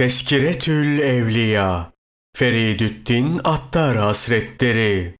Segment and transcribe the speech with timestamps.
[0.00, 1.92] Teskiretül Evliya
[2.36, 5.16] Feridüddin Attar Hasretleri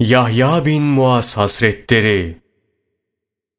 [0.00, 2.38] Yahya bin Muaz Hasretleri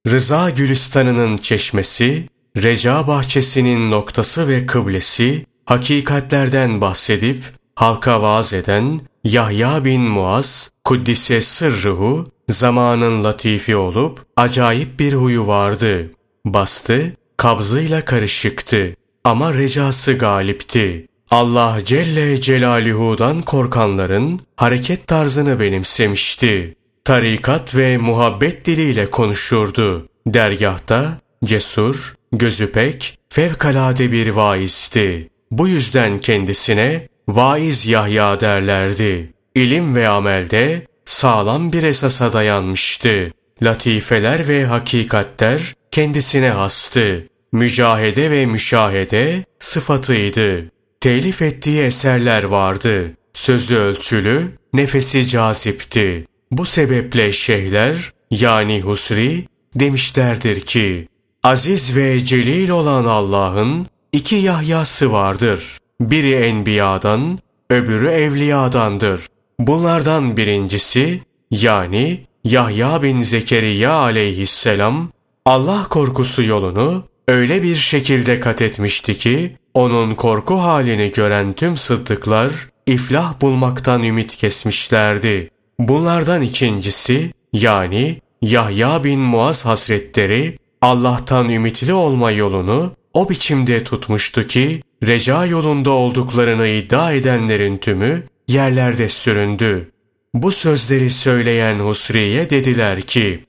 [0.07, 7.43] Rıza Gülistanı'nın çeşmesi, Reca bahçesinin noktası ve kıblesi, hakikatlerden bahsedip
[7.75, 16.11] halka vaaz eden Yahya bin Muaz, Kuddise sırrıhu, zamanın latifi olup acayip bir huyu vardı.
[16.45, 18.95] Bastı, kabzıyla karışıktı.
[19.27, 21.07] Ama recası galipti.
[21.31, 26.75] Allah Celle Celaluhu'dan korkanların hareket tarzını benimsemişti.
[27.05, 30.07] Tarikat ve muhabbet diliyle konuşurdu.
[30.27, 35.29] Dergahta cesur, gözü pek, fevkalade bir vaizdi.
[35.51, 39.33] Bu yüzden kendisine vaiz Yahya derlerdi.
[39.55, 43.31] İlim ve amelde sağlam bir esasa dayanmıştı.
[43.63, 50.71] Latifeler ve hakikatler kendisine hastı mücahede ve müşahede sıfatıydı.
[51.01, 53.13] Telif ettiği eserler vardı.
[53.33, 56.25] Sözü ölçülü, nefesi cazipti.
[56.51, 61.07] Bu sebeple şeyhler yani Husri demişlerdir ki
[61.43, 65.77] Aziz ve celil olan Allah'ın iki Yahya'sı vardır.
[66.01, 69.27] Biri enbiyadan, öbürü evliyadandır.
[69.59, 75.09] Bunlardan birincisi yani Yahya bin Zekeriya aleyhisselam
[75.45, 82.51] Allah korkusu yolunu öyle bir şekilde kat etmişti ki, onun korku halini gören tüm sıddıklar,
[82.85, 85.49] iflah bulmaktan ümit kesmişlerdi.
[85.79, 94.81] Bunlardan ikincisi, yani Yahya bin Muaz Hazretleri, Allah'tan ümitli olma yolunu o biçimde tutmuştu ki,
[95.07, 99.91] reca yolunda olduklarını iddia edenlerin tümü yerlerde süründü.
[100.33, 103.43] Bu sözleri söyleyen Husri'ye dediler ki,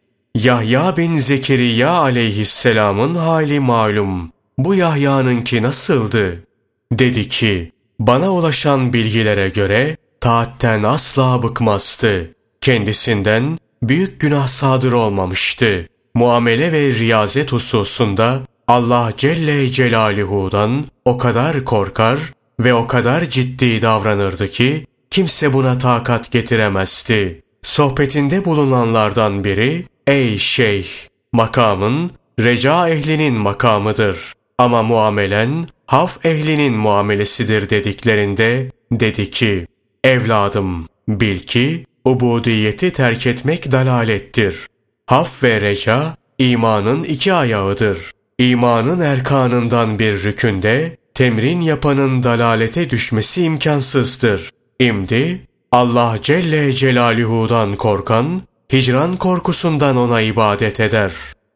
[0.44, 4.32] Yahya bin Zekeriya aleyhisselamın hali malum.
[4.58, 6.44] Bu Yahya'nınki nasıldı?
[6.92, 12.34] Dedi ki, bana ulaşan bilgilere göre taatten asla bıkmazdı.
[12.60, 15.88] Kendisinden büyük günah sadır olmamıştı.
[16.14, 22.18] Muamele ve riyazet hususunda Allah Celle Celaluhu'dan o kadar korkar
[22.60, 27.42] ve o kadar ciddi davranırdı ki kimse buna takat getiremezdi.
[27.62, 30.86] Sohbetinde bulunanlardan biri Ey şeyh!
[31.32, 32.10] Makamın,
[32.40, 34.32] reca ehlinin makamıdır.
[34.58, 39.66] Ama muamelen, haf ehlinin muamelesidir dediklerinde, dedi ki,
[40.04, 44.66] Evladım, bil ki, ubudiyeti terk etmek dalalettir.
[45.06, 48.10] Haf ve reca, imanın iki ayağıdır.
[48.38, 54.50] İmanın erkanından bir rükünde, temrin yapanın dalalete düşmesi imkansızdır.
[54.80, 55.40] İmdi,
[55.72, 58.42] Allah Celle Celaluhu'dan korkan,
[58.72, 61.12] hicran korkusundan ona ibadet eder.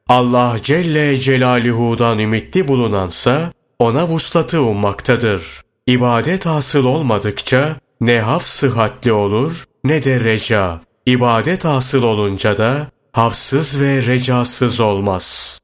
[0.09, 5.61] Allah Celle Celaluhu'dan ümitli bulunansa ona vuslatı ummaktadır.
[5.87, 10.81] İbadet hasıl olmadıkça ne haf sıhhatli olur ne de reca.
[11.07, 15.59] İbadet hasıl olunca da hafsız ve recasız olmaz.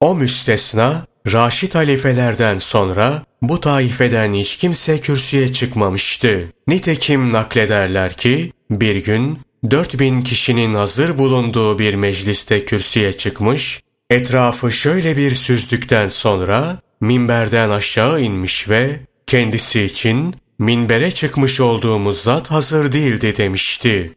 [0.00, 6.52] O müstesna, Raşid halifelerden sonra bu taifeden hiç kimse kürsüye çıkmamıştı.
[6.66, 9.38] Nitekim naklederler ki bir gün
[9.70, 18.20] 4000 kişinin hazır bulunduğu bir mecliste kürsüye çıkmış, etrafı şöyle bir süzdükten sonra minberden aşağı
[18.20, 24.14] inmiş ve kendisi için minbere çıkmış olduğumuz zat hazır değildi demişti.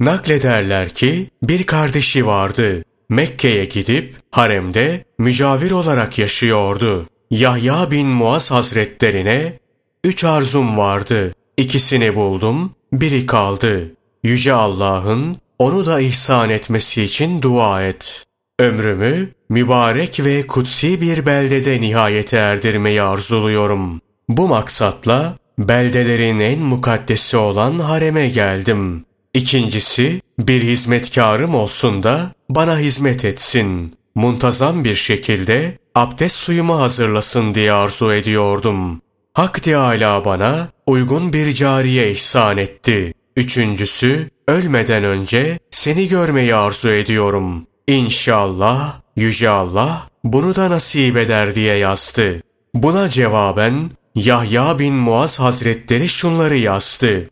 [0.00, 2.84] Naklederler ki bir kardeşi vardı.
[3.08, 7.08] Mekke'ye gidip haremde mücavir olarak yaşıyordu.
[7.30, 9.58] Yahya bin Muaz hazretlerine
[10.04, 11.34] üç arzum vardı.
[11.56, 13.94] İkisini buldum, biri kaldı.
[14.28, 18.24] Yüce Allah'ın onu da ihsan etmesi için dua et.
[18.60, 24.00] Ömrümü mübarek ve kutsi bir beldede nihayete erdirmeyi arzuluyorum.
[24.28, 29.04] Bu maksatla beldelerin en mukaddesi olan hareme geldim.
[29.34, 33.94] İkincisi, bir hizmetkarım olsun da bana hizmet etsin.
[34.14, 39.00] Muntazam bir şekilde abdest suyumu hazırlasın diye arzu ediyordum.
[39.34, 43.14] Hak Teâlâ bana uygun bir cariye ihsan etti.
[43.38, 47.66] Üçüncüsü, ölmeden önce seni görmeyi arzu ediyorum.
[47.86, 52.42] İnşallah, Yüce Allah bunu da nasip eder diye yazdı.
[52.74, 57.30] Buna cevaben Yahya bin Muaz Hazretleri şunları yazdı.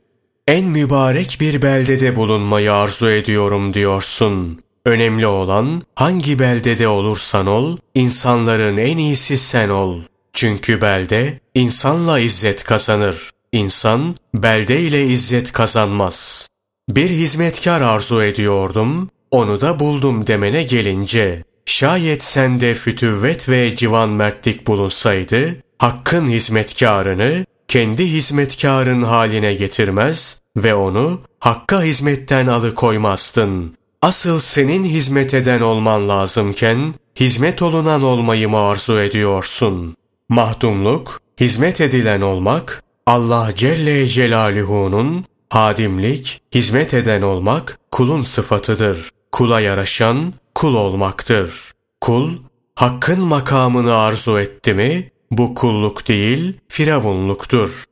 [0.48, 4.60] En mübarek bir beldede bulunmayı arzu ediyorum diyorsun.
[4.84, 10.00] Önemli olan hangi beldede olursan ol, insanların en iyisi sen ol.
[10.32, 13.30] Çünkü belde insanla izzet kazanır.
[13.56, 16.48] İnsan belde ile izzet kazanmaz.
[16.88, 24.66] Bir hizmetkar arzu ediyordum, onu da buldum demene gelince, şayet sende fütüvvet ve civan mertlik
[24.66, 33.76] bulunsaydı, hakkın hizmetkarını kendi hizmetkarın haline getirmez ve onu hakka hizmetten alıkoymazdın.
[34.02, 39.96] Asıl senin hizmet eden olman lazımken, hizmet olunan olmayı mı arzu ediyorsun?
[40.28, 49.10] Mahdumluk, hizmet edilen olmak, Allah Celle Celaluhu'nun hadimlik, hizmet eden olmak kulun sıfatıdır.
[49.32, 51.72] Kula yaraşan kul olmaktır.
[52.00, 52.30] Kul,
[52.74, 57.84] hakkın makamını arzu etti mi, bu kulluk değil, firavunluktur.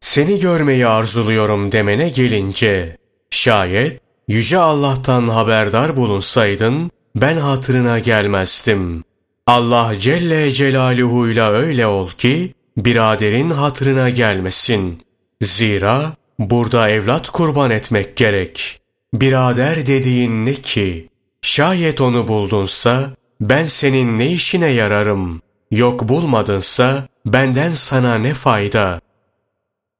[0.00, 2.96] Seni görmeyi arzuluyorum demene gelince,
[3.30, 9.04] şayet Yüce Allah'tan haberdar bulunsaydın, ben hatırına gelmezdim.
[9.46, 12.54] Allah Celle Celaluhu'yla öyle ol ki,
[12.84, 15.02] biraderin hatırına gelmesin.
[15.42, 18.80] Zira burada evlat kurban etmek gerek.
[19.14, 21.08] Birader dediğin ne ki?
[21.42, 23.10] Şayet onu buldunsa,
[23.40, 25.42] ben senin ne işine yararım?
[25.70, 29.00] Yok bulmadınsa, benden sana ne fayda?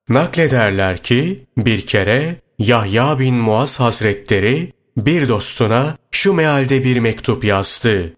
[0.08, 8.12] Naklederler ki, bir kere Yahya bin Muaz Hazretleri bir dostuna şu mealde bir mektup yazdı.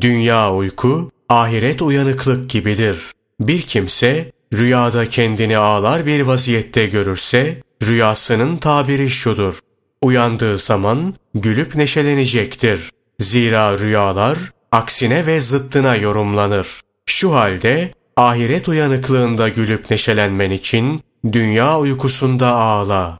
[0.00, 2.98] Dünya uyku, ahiret uyanıklık gibidir.
[3.40, 9.58] Bir kimse rüyada kendini ağlar bir vaziyette görürse rüyasının tabiri şudur.
[10.02, 12.90] Uyandığı zaman gülüp neşelenecektir.
[13.20, 14.38] Zira rüyalar
[14.72, 16.80] aksine ve zıttına yorumlanır.
[17.06, 21.00] Şu halde ahiret uyanıklığında gülüp neşelenmen için
[21.32, 23.18] dünya uykusunda ağla.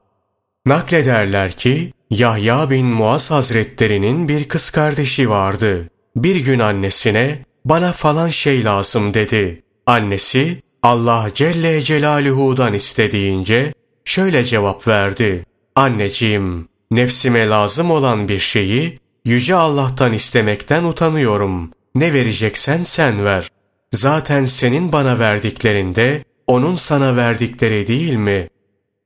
[0.67, 5.89] Naklederler ki Yahya bin Muaz Hazretlerinin bir kız kardeşi vardı.
[6.17, 9.63] Bir gün annesine bana falan şey lazım dedi.
[9.89, 13.73] Annesi Allah Celle Celaluhu'dan istediğince
[14.05, 15.45] şöyle cevap verdi.
[15.75, 21.71] Anneciğim, nefsime lazım olan bir şeyi Yüce Allah'tan istemekten utanıyorum.
[21.95, 23.49] Ne vereceksen sen ver.
[23.93, 28.49] Zaten senin bana verdiklerinde onun sana verdikleri değil mi?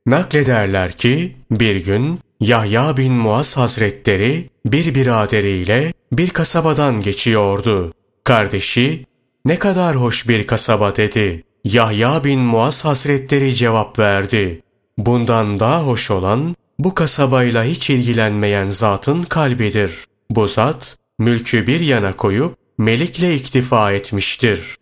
[0.06, 7.92] Naklederler ki bir gün Yahya bin Muaz Hazretleri bir biraderiyle bir kasabadan geçiyordu.
[8.24, 9.06] Kardeşi
[9.44, 11.44] ne kadar hoş bir kasaba dedi.
[11.64, 14.62] Yahya bin Muaz Hazretleri cevap verdi.
[14.98, 19.92] Bundan daha hoş olan bu kasabayla hiç ilgilenmeyen zatın kalbidir.
[20.30, 24.76] Bu zat mülkü bir yana koyup melikle iktifa etmiştir.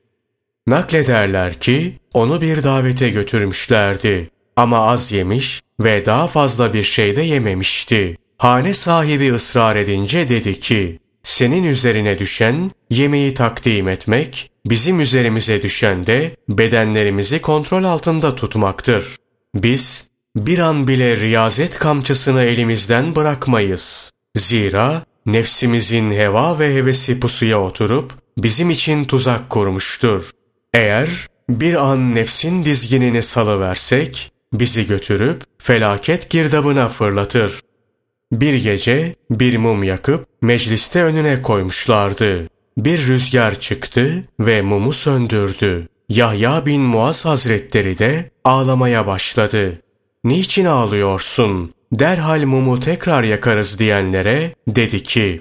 [0.66, 4.30] Naklederler ki onu bir davete götürmüşlerdi.
[4.56, 8.16] Ama az yemiş ve daha fazla bir şey de yememişti.
[8.38, 16.06] Hane sahibi ısrar edince dedi ki, senin üzerine düşen yemeği takdim etmek, bizim üzerimize düşen
[16.06, 19.16] de bedenlerimizi kontrol altında tutmaktır.
[19.54, 20.04] Biz
[20.36, 24.10] bir an bile riyazet kamçısını elimizden bırakmayız.
[24.36, 30.30] Zira nefsimizin heva ve hevesi pusuya oturup bizim için tuzak kurmuştur.
[30.74, 31.08] Eğer
[31.48, 37.60] bir an nefsin dizginini salıversek, bizi götürüp felaket girdabına fırlatır.
[38.32, 42.48] Bir gece bir mum yakıp mecliste önüne koymuşlardı.
[42.76, 45.88] Bir rüzgar çıktı ve mumu söndürdü.
[46.08, 49.82] Yahya bin Muaz Hazretleri de ağlamaya başladı.
[50.24, 51.74] Niçin ağlıyorsun?
[51.92, 55.40] Derhal mumu tekrar yakarız diyenlere dedi ki,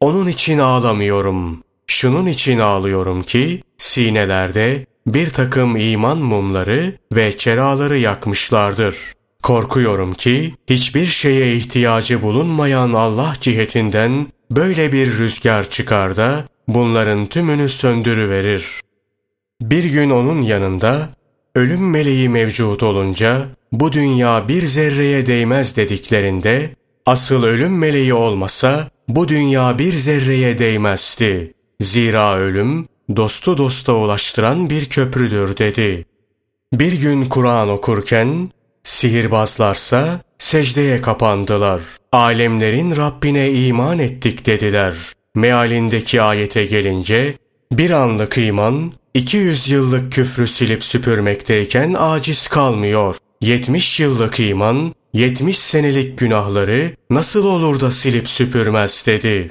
[0.00, 1.62] onun için ağlamıyorum.
[1.86, 8.96] Şunun için ağlıyorum ki sinelerde bir takım iman mumları ve çeraları yakmışlardır.
[9.42, 17.68] Korkuyorum ki hiçbir şeye ihtiyacı bulunmayan Allah cihetinden böyle bir rüzgar çıkar da bunların tümünü
[17.68, 18.80] söndürüverir.
[19.60, 21.10] Bir gün onun yanında
[21.54, 26.76] ölüm meleği mevcut olunca bu dünya bir zerreye değmez dediklerinde
[27.06, 31.54] asıl ölüm meleği olmasa bu dünya bir zerreye değmezdi.
[31.80, 36.06] Zira ölüm dostu dosta ulaştıran bir köprüdür dedi.
[36.72, 38.50] Bir gün Kur'an okurken
[38.88, 41.80] sihirbazlarsa secdeye kapandılar.
[42.12, 44.94] Alemlerin Rabbine iman ettik dediler.
[45.34, 47.34] Mealindeki ayete gelince
[47.72, 53.16] bir anlık iman 200 yıllık küfrü silip süpürmekteyken aciz kalmıyor.
[53.40, 59.50] 70 yıllık iman 70 senelik günahları nasıl olur da silip süpürmez dedi.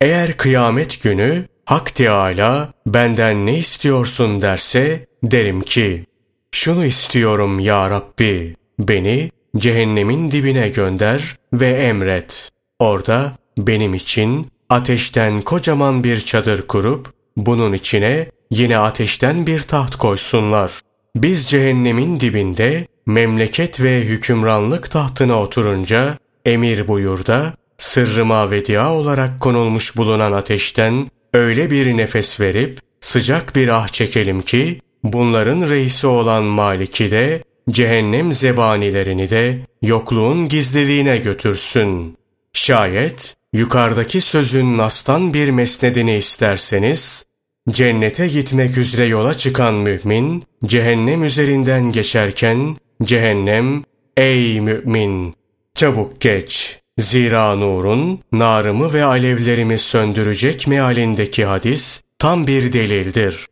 [0.00, 6.06] Eğer kıyamet günü Hak Teâlâ benden ne istiyorsun derse derim ki
[6.52, 12.50] şunu istiyorum ya Rabbi beni cehennemin dibine gönder ve emret.
[12.78, 20.72] Orada benim için ateşten kocaman bir çadır kurup bunun içine yine ateşten bir taht koysunlar.
[21.16, 29.96] Biz cehennemin dibinde memleket ve hükümranlık tahtına oturunca emir buyur da sırrıma vedia olarak konulmuş
[29.96, 37.10] bulunan ateşten öyle bir nefes verip sıcak bir ah çekelim ki bunların reisi olan Malik'i
[37.10, 42.16] de, cehennem zebanilerini de yokluğun gizliliğine götürsün.
[42.52, 47.24] Şayet yukarıdaki sözün nastan bir mesnedini isterseniz,
[47.70, 53.84] cennete gitmek üzere yola çıkan mümin, cehennem üzerinden geçerken, cehennem,
[54.16, 55.34] ey mümin,
[55.74, 63.46] çabuk geç, zira nurun, narımı ve alevlerimi söndürecek mealindeki hadis, tam bir delildir.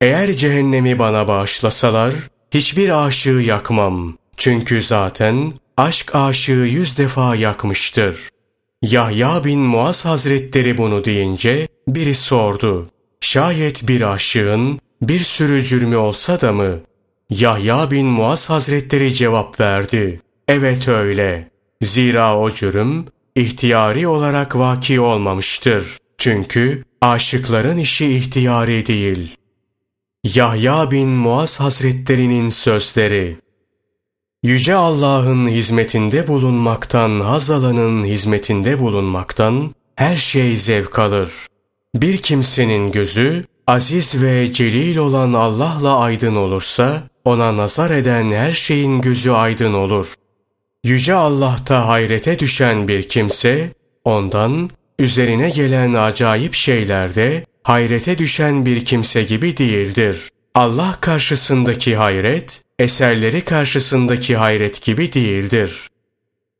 [0.00, 2.14] Eğer cehennemi bana bağışlasalar,
[2.50, 4.16] hiçbir aşığı yakmam.
[4.36, 8.28] Çünkü zaten aşk aşığı yüz defa yakmıştır.
[8.82, 12.90] Yahya bin Muaz Hazretleri bunu deyince biri sordu.
[13.20, 16.80] Şayet bir aşığın bir sürü cürmü olsa da mı?
[17.30, 20.20] Yahya bin Muaz Hazretleri cevap verdi.
[20.48, 21.50] Evet öyle.
[21.82, 25.98] Zira o cürüm ihtiyari olarak vaki olmamıştır.
[26.18, 29.36] Çünkü aşıkların işi ihtiyari değil.
[30.24, 33.36] Yahya bin Muaz Hazretlerinin sözleri
[34.42, 37.50] Yüce Allah'ın hizmetinde bulunmaktan, haz
[38.04, 41.30] hizmetinde bulunmaktan her şey zevk alır.
[41.94, 49.00] Bir kimsenin gözü, aziz ve celil olan Allah'la aydın olursa, ona nazar eden her şeyin
[49.00, 50.14] gözü aydın olur.
[50.84, 53.72] Yüce Allah'ta hayrete düşen bir kimse,
[54.04, 60.28] ondan üzerine gelen acayip şeylerde hayrete düşen bir kimse gibi değildir.
[60.54, 65.88] Allah karşısındaki hayret, eserleri karşısındaki hayret gibi değildir.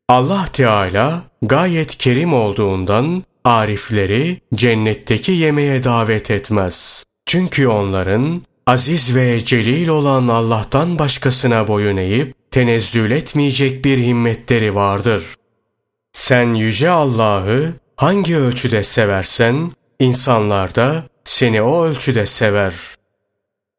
[0.09, 7.03] Allah Teala gayet kerim olduğundan arifleri cennetteki yemeğe davet etmez.
[7.25, 15.23] Çünkü onların aziz ve celil olan Allah'tan başkasına boyun eğip tenezzül etmeyecek bir himmetleri vardır.
[16.13, 22.73] Sen yüce Allah'ı hangi ölçüde seversen insanlar da seni o ölçüde sever.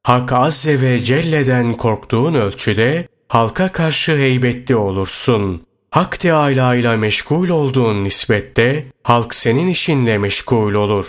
[0.02, 5.66] Hak Azze ve Celle'den korktuğun ölçüde halka karşı heybetli olursun.
[5.90, 11.06] Hak Teâlâ ile meşgul olduğun nispette halk senin işinle meşgul olur.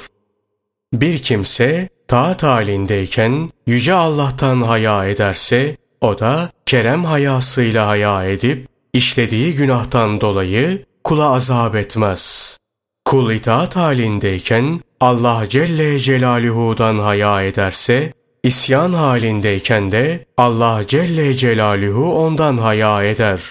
[0.94, 9.56] Bir kimse taat halindeyken Yüce Allah'tan haya ederse, o da kerem hayasıyla haya edip, işlediği
[9.56, 12.58] günahtan dolayı kula azap etmez.
[13.06, 18.14] Kul itaat halindeyken Allah Celle Celaluhu'dan haya ederse,
[18.44, 23.42] isyan halindeyken de Allah Celle Celaluhu ondan haya eder.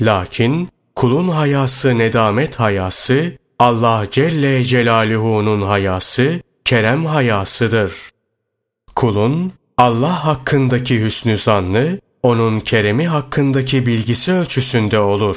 [0.00, 7.92] Lakin kulun hayası nedamet hayası, Allah Celle Celaluhu'nun hayası, kerem hayasıdır.
[8.96, 15.36] Kulun Allah hakkındaki hüsnü zannı, onun keremi hakkındaki bilgisi ölçüsünde olur.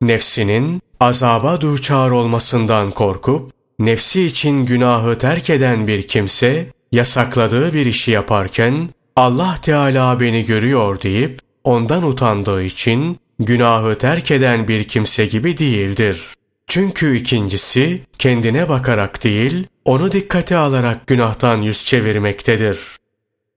[0.00, 8.10] Nefsinin azaba duçar olmasından korkup, nefsi için günahı terk eden bir kimse, yasakladığı bir işi
[8.10, 15.58] yaparken, Allah Teala beni görüyor deyip, ondan utandığı için, günahı terk eden bir kimse gibi
[15.58, 16.26] değildir.
[16.66, 22.78] Çünkü ikincisi, kendine bakarak değil, onu dikkate alarak günahtan yüz çevirmektedir.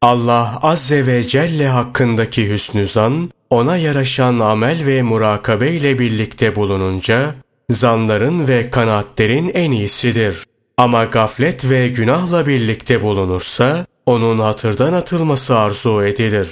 [0.02, 7.36] Allah Azze ve Celle hakkındaki hüsnü zan, ona yaraşan amel ve murakabe ile birlikte bulununca,
[7.70, 10.44] zanların ve kanaatlerin en iyisidir.
[10.78, 16.48] Ama gaflet ve günahla birlikte bulunursa, onun hatırdan atılması arzu edilir.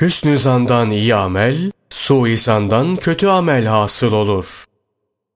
[0.00, 4.46] Hüsnü zandan iyi amel, suizandan kötü amel hasıl olur.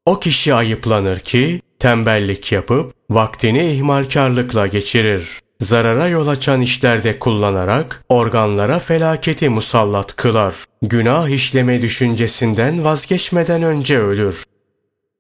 [0.07, 5.41] O kişi ayıplanır ki, tembellik yapıp, vaktini ihmalkarlıkla geçirir.
[5.61, 10.55] Zarara yol açan işlerde kullanarak, organlara felaketi musallat kılar.
[10.83, 14.45] Günah işleme düşüncesinden vazgeçmeden önce ölür.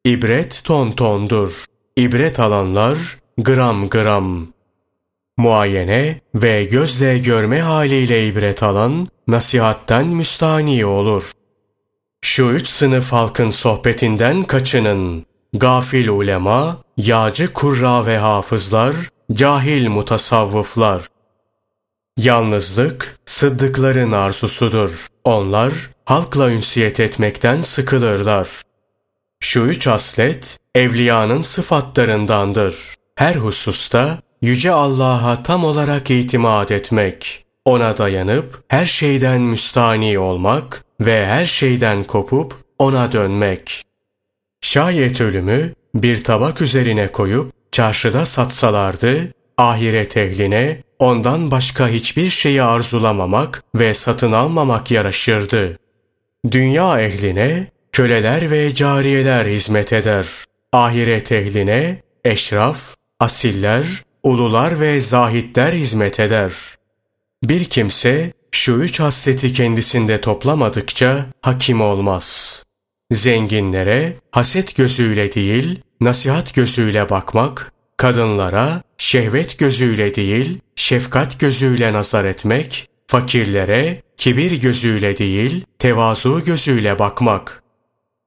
[0.04, 1.64] İbret ton tondur.
[1.96, 4.46] İbret alanlar gram gram.
[5.36, 11.30] Muayene ve gözle görme haliyle ibret alan nasihatten müstani olur.
[12.22, 15.26] Şu üç sınıf halkın sohbetinden kaçının.
[15.52, 18.94] Gafil ulema, yağcı kurra ve hafızlar,
[19.32, 21.06] cahil mutasavvıflar.
[22.16, 25.06] Yalnızlık, sıddıkların arzusudur.
[25.24, 25.72] Onlar,
[26.04, 28.48] halkla ünsiyet etmekten sıkılırlar.
[29.42, 32.94] Şu üç aslet, evliyanın sıfatlarındandır.
[33.16, 41.26] Her hususta Yüce Allah'a tam olarak itimat etmek, ona dayanıp her şeyden müstani olmak ve
[41.26, 43.82] her şeyden kopup ona dönmek.
[44.60, 53.64] Şayet ölümü bir tabak üzerine koyup çarşıda satsalardı, ahiret ehline ondan başka hiçbir şeyi arzulamamak
[53.74, 55.78] ve satın almamak yaraşırdı.
[56.50, 60.26] Dünya ehline köleler ve cariyeler hizmet eder.
[60.72, 62.78] Ahiret ehline eşraf,
[63.20, 63.86] asiller,
[64.22, 66.52] ulular ve zahitler hizmet eder.
[67.42, 72.62] Bir kimse şu üç hasleti kendisinde toplamadıkça hakim olmaz.
[73.12, 82.88] Zenginlere haset gözüyle değil, nasihat gözüyle bakmak, kadınlara şehvet gözüyle değil, şefkat gözüyle nazar etmek,
[83.06, 87.61] fakirlere kibir gözüyle değil, tevazu gözüyle bakmak.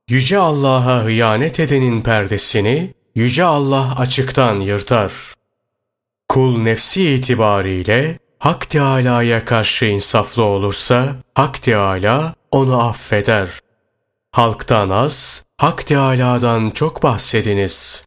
[0.10, 5.12] Yüce Allah'a hıyanet edenin perdesini Yüce Allah açıktan yırtar.
[6.30, 13.50] Kul nefsi itibariyle Hak Teâlâ'ya karşı insaflı olursa, Hak Teâlâ onu affeder.
[14.32, 18.06] Halktan az, Hak Teâlâ'dan çok bahsediniz.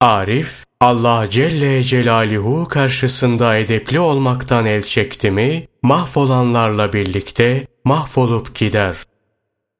[0.00, 8.96] Arif, Allah Celle Celaluhu karşısında edepli olmaktan el çekti mi, mahvolanlarla birlikte mahvolup gider.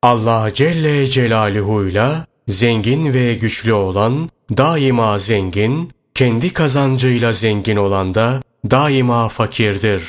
[0.03, 9.29] Allah Celle Celaluhu'yla zengin ve güçlü olan daima zengin, kendi kazancıyla zengin olan da daima
[9.29, 10.05] fakirdir.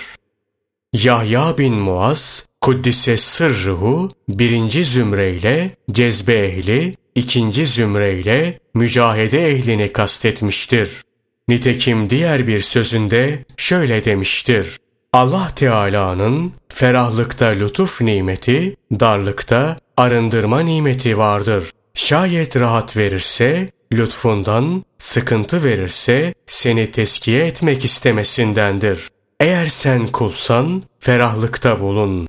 [0.94, 11.02] Yahya bin Muaz, Kuddise sırruhu birinci zümreyle cezbe ehli, ikinci zümreyle mücahede ehlini kastetmiştir.
[11.48, 14.78] Nitekim diğer bir sözünde şöyle demiştir.
[15.14, 21.70] Allah Teala'nın ferahlıkta lütuf nimeti, darlıkta arındırma nimeti vardır.
[21.94, 29.08] Şayet rahat verirse lütfundan, sıkıntı verirse seni teskiye etmek istemesindendir.
[29.40, 32.28] Eğer sen kulsan ferahlıkta bulun.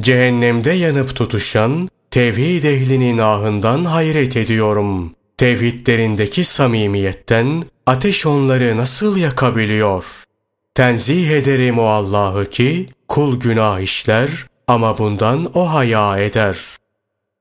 [0.00, 5.14] Cehennemde yanıp tutuşan tevhid ehlinin ahından hayret ediyorum.
[5.36, 10.04] Tevhidlerindeki samimiyetten ateş onları nasıl yakabiliyor?
[10.74, 14.30] Tenzih ederim o Allah'ı ki kul günah işler
[14.66, 16.84] ama bundan o haya eder.''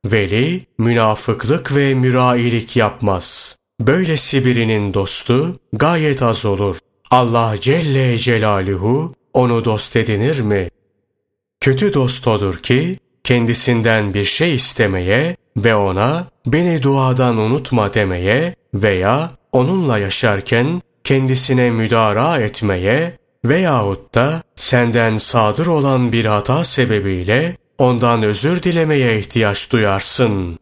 [0.05, 3.55] Veli, münafıklık ve mürailik yapmaz.
[3.79, 6.77] Böylesi birinin dostu gayet az olur.
[7.11, 10.69] Allah Celle Celaluhu onu dost edinir mi?
[11.59, 19.31] Kötü dost odur ki kendisinden bir şey istemeye ve ona beni duadan unutma demeye veya
[19.51, 28.63] onunla yaşarken kendisine müdara etmeye veyahut da senden sadır olan bir hata sebebiyle ondan özür
[28.63, 30.59] dilemeye ihtiyaç duyarsın.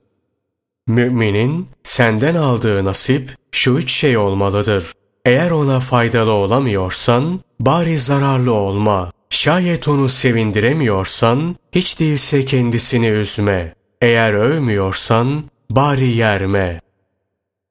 [0.87, 4.93] Müminin senden aldığı nasip şu üç şey olmalıdır.
[5.25, 9.11] Eğer ona faydalı olamıyorsan bari zararlı olma.
[9.29, 13.73] Şayet onu sevindiremiyorsan hiç değilse kendisini üzme.
[14.01, 16.81] Eğer övmüyorsan bari yerme.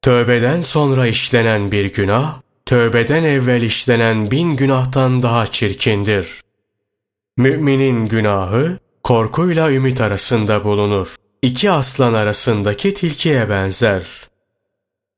[0.01, 2.41] Tövbeden sonra işlenen bir günah,
[2.71, 6.41] tövbeden evvel işlenen bin günahtan daha çirkindir.
[7.37, 11.15] Müminin günahı korkuyla ümit arasında bulunur.
[11.41, 14.03] İki aslan arasındaki tilkiye benzer.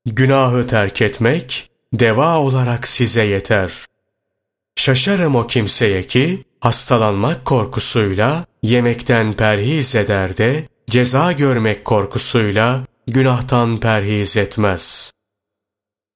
[0.06, 3.72] Günahı terk etmek, deva olarak size yeter.
[4.76, 14.38] Şaşarım o kimseye ki, hastalanmak korkusuyla yemekten perhiz eder de, ceza görmek korkusuyla günahtan perhiz
[14.38, 15.13] etmez.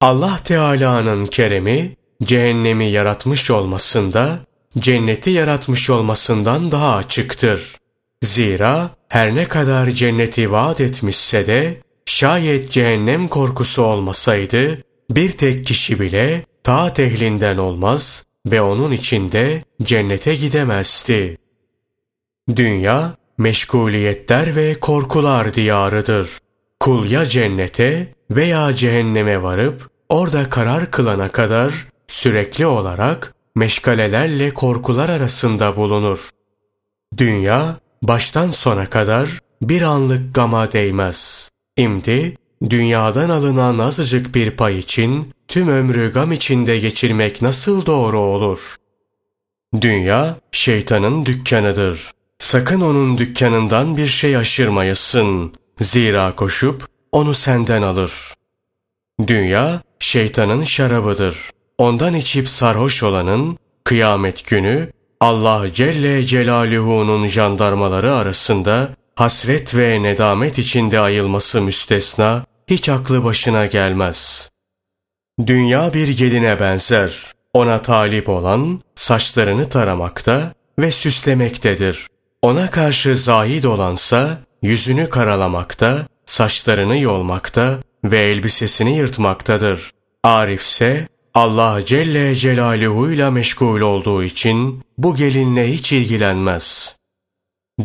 [0.01, 4.39] Allah Teala'nın keremi, cehennemi yaratmış olmasında
[4.79, 7.75] cenneti yaratmış olmasından daha açıktır.
[8.23, 15.99] Zira her ne kadar cenneti vaat etmişse de şayet cehennem korkusu olmasaydı bir tek kişi
[15.99, 21.37] bile taat ehlinden olmaz ve onun içinde cennete gidemezdi.
[22.55, 26.29] Dünya meşguliyetler ve korkular diyarıdır.
[26.79, 35.75] Kul ya cennete veya cehenneme varıp orada karar kılana kadar sürekli olarak meşgalelerle korkular arasında
[35.75, 36.29] bulunur.
[37.17, 39.29] Dünya baştan sona kadar
[39.61, 41.49] bir anlık gama değmez.
[41.77, 42.37] İmdi
[42.69, 48.75] dünyadan alınan azıcık bir pay için tüm ömrü gam içinde geçirmek nasıl doğru olur?
[49.81, 52.11] Dünya şeytanın dükkanıdır.
[52.39, 55.53] Sakın onun dükkanından bir şey aşırmayasın.
[55.81, 58.13] Zira koşup onu senden alır.
[59.27, 61.37] Dünya şeytanın şarabıdır.
[61.77, 70.99] Ondan içip sarhoş olanın kıyamet günü Allah Celle Celaluhu'nun jandarmaları arasında hasret ve nedamet içinde
[70.99, 74.49] ayılması müstesna hiç aklı başına gelmez.
[75.45, 77.23] Dünya bir geline benzer.
[77.53, 82.07] Ona talip olan saçlarını taramakta ve süslemektedir.
[82.41, 89.91] Ona karşı zahid olansa yüzünü karalamakta, saçlarını yolmakta ve elbisesini yırtmaktadır.
[90.23, 96.95] Arif ise Allah Celle Celaluhu ile meşgul olduğu için bu gelinle hiç ilgilenmez.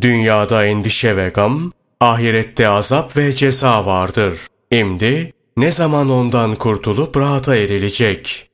[0.00, 4.38] Dünyada endişe ve gam, ahirette azap ve ceza vardır.
[4.72, 8.50] Şimdi ne zaman ondan kurtulup rahata erilecek?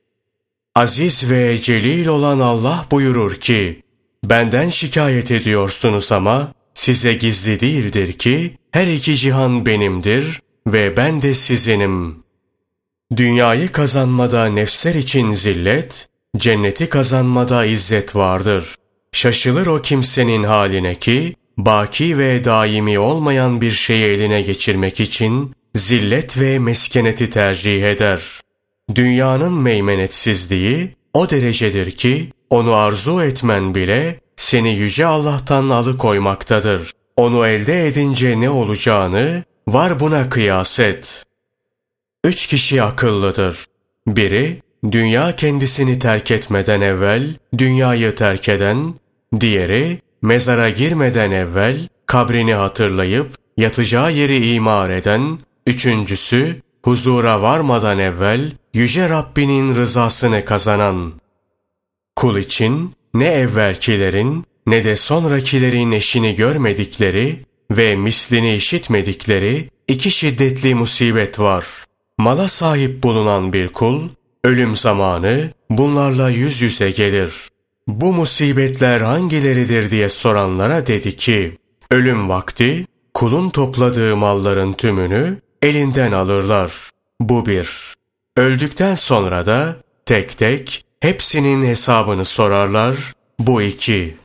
[0.75, 3.81] Aziz ve celil olan Allah buyurur ki,
[4.23, 11.33] Benden şikayet ediyorsunuz ama size gizli değildir ki her iki cihan benimdir ve ben de
[11.33, 12.23] sizinim.
[13.15, 18.75] Dünyayı kazanmada nefsler için zillet, cenneti kazanmada izzet vardır.
[19.11, 26.37] Şaşılır o kimsenin haline ki, baki ve daimi olmayan bir şeyi eline geçirmek için zillet
[26.37, 28.21] ve meskeneti tercih eder.
[28.95, 36.91] Dünyanın meymenetsizliği o derecedir ki, onu arzu etmen bile seni yüce Allah'tan alıkoymaktadır.
[37.19, 41.25] Onu elde edince ne olacağını var buna kıyas et.
[42.23, 43.65] Üç kişi akıllıdır.
[44.07, 48.93] Biri, dünya kendisini terk etmeden evvel dünyayı terk eden,
[49.39, 59.09] diğeri, mezara girmeden evvel kabrini hatırlayıp yatacağı yeri imar eden, üçüncüsü, huzura varmadan evvel yüce
[59.09, 61.13] Rabbinin rızasını kazanan.
[62.15, 71.39] Kul için ne evvelkilerin ne de sonrakilerin eşini görmedikleri ve mislini işitmedikleri iki şiddetli musibet
[71.39, 71.65] var.
[72.17, 74.09] Mala sahip bulunan bir kul,
[74.43, 77.33] ölüm zamanı bunlarla yüz yüze gelir.
[77.87, 81.57] Bu musibetler hangileridir diye soranlara dedi ki,
[81.91, 86.73] ölüm vakti kulun topladığı malların tümünü elinden alırlar.
[87.21, 87.93] Bu bir.
[88.37, 92.95] Öldükten sonra da tek tek hepsinin hesabını sorarlar.
[93.39, 94.15] Bu iki.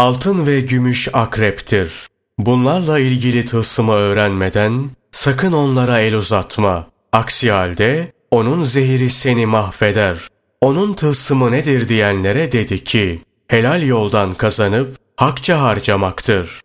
[0.00, 1.92] Altın ve gümüş akreptir.
[2.38, 6.86] Bunlarla ilgili tılsımı öğrenmeden sakın onlara el uzatma.
[7.12, 10.18] Aksi halde onun zehiri seni mahveder.
[10.60, 16.60] Onun tılsımı nedir diyenlere dedi ki, helal yoldan kazanıp hakça harcamaktır.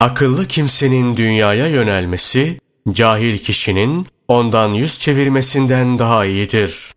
[0.00, 2.58] Akıllı kimsenin dünyaya yönelmesi,
[2.92, 6.92] cahil kişinin ondan yüz çevirmesinden daha iyidir.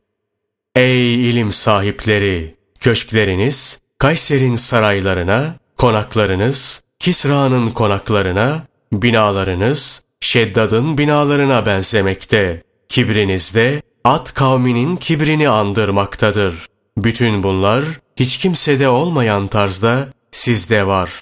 [0.76, 2.56] Ey ilim sahipleri!
[2.80, 12.64] Köşkleriniz, Kayser'in saraylarına, konaklarınız, Kisra'nın konaklarına, binalarınız, Şeddad'ın binalarına benzemekte.
[12.90, 16.66] Kibrinizde At kavminin kibrini andırmaktadır.
[16.98, 17.84] Bütün bunlar
[18.16, 21.22] hiç kimsede olmayan tarzda sizde var.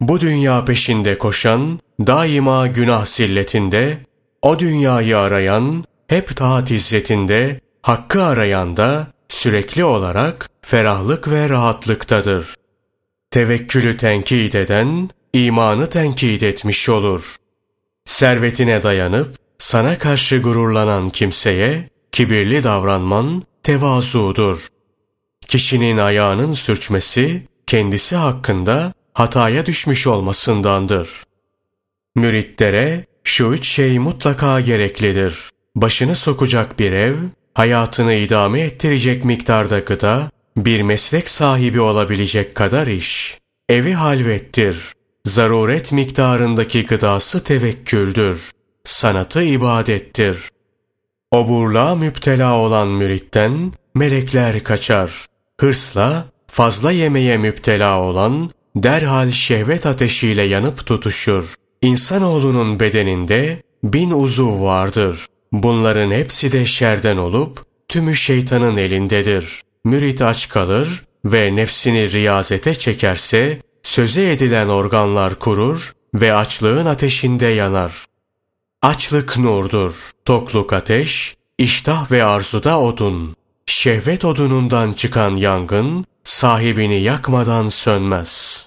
[0.00, 3.98] Bu dünya peşinde koşan, daima günah silletinde,
[4.42, 12.54] o dünyayı arayan, hep taat izzetinde, hakkı arayan da sürekli olarak ferahlık ve rahatlıktadır.
[13.30, 17.36] Tevekkülü tenkit eden, imanı tenkit etmiş olur.
[18.04, 24.66] Servetine dayanıp, sana karşı gururlanan kimseye, kibirli davranman tevazudur.
[25.48, 31.08] Kişinin ayağının sürçmesi, kendisi hakkında hataya düşmüş olmasındandır.
[32.14, 35.50] Müritlere şu üç şey mutlaka gereklidir.
[35.76, 37.14] Başını sokacak bir ev,
[37.54, 40.30] hayatını idame ettirecek miktarda gıda,
[40.64, 43.38] bir meslek sahibi olabilecek kadar iş.
[43.68, 44.76] Evi halvettir.
[45.26, 48.50] Zaruret miktarındaki gıdası tevekküldür.
[48.84, 50.48] Sanatı ibadettir.
[51.30, 55.26] Oburluğa müptela olan müritten melekler kaçar.
[55.60, 61.54] Hırsla fazla yemeye müptela olan derhal şehvet ateşiyle yanıp tutuşur.
[61.82, 65.26] İnsanoğlunun bedeninde bin uzuv vardır.
[65.52, 69.62] Bunların hepsi de şerden olup tümü şeytanın elindedir.
[69.84, 78.04] Mürit aç kalır ve nefsini riyazete çekerse söze edilen organlar kurur ve açlığın ateşinde yanar.
[78.82, 83.34] Açlık nurdur, tokluk ateş, iştah ve arzuda odun.
[83.66, 88.66] Şehvet odunundan çıkan yangın sahibini yakmadan sönmez.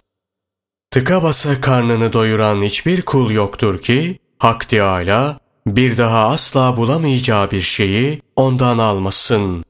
[0.92, 7.62] Tıka basa karnını doyuran hiçbir kul yoktur ki Hak Teâlâ bir daha asla bulamayacağı bir
[7.62, 9.64] şeyi ondan almasın.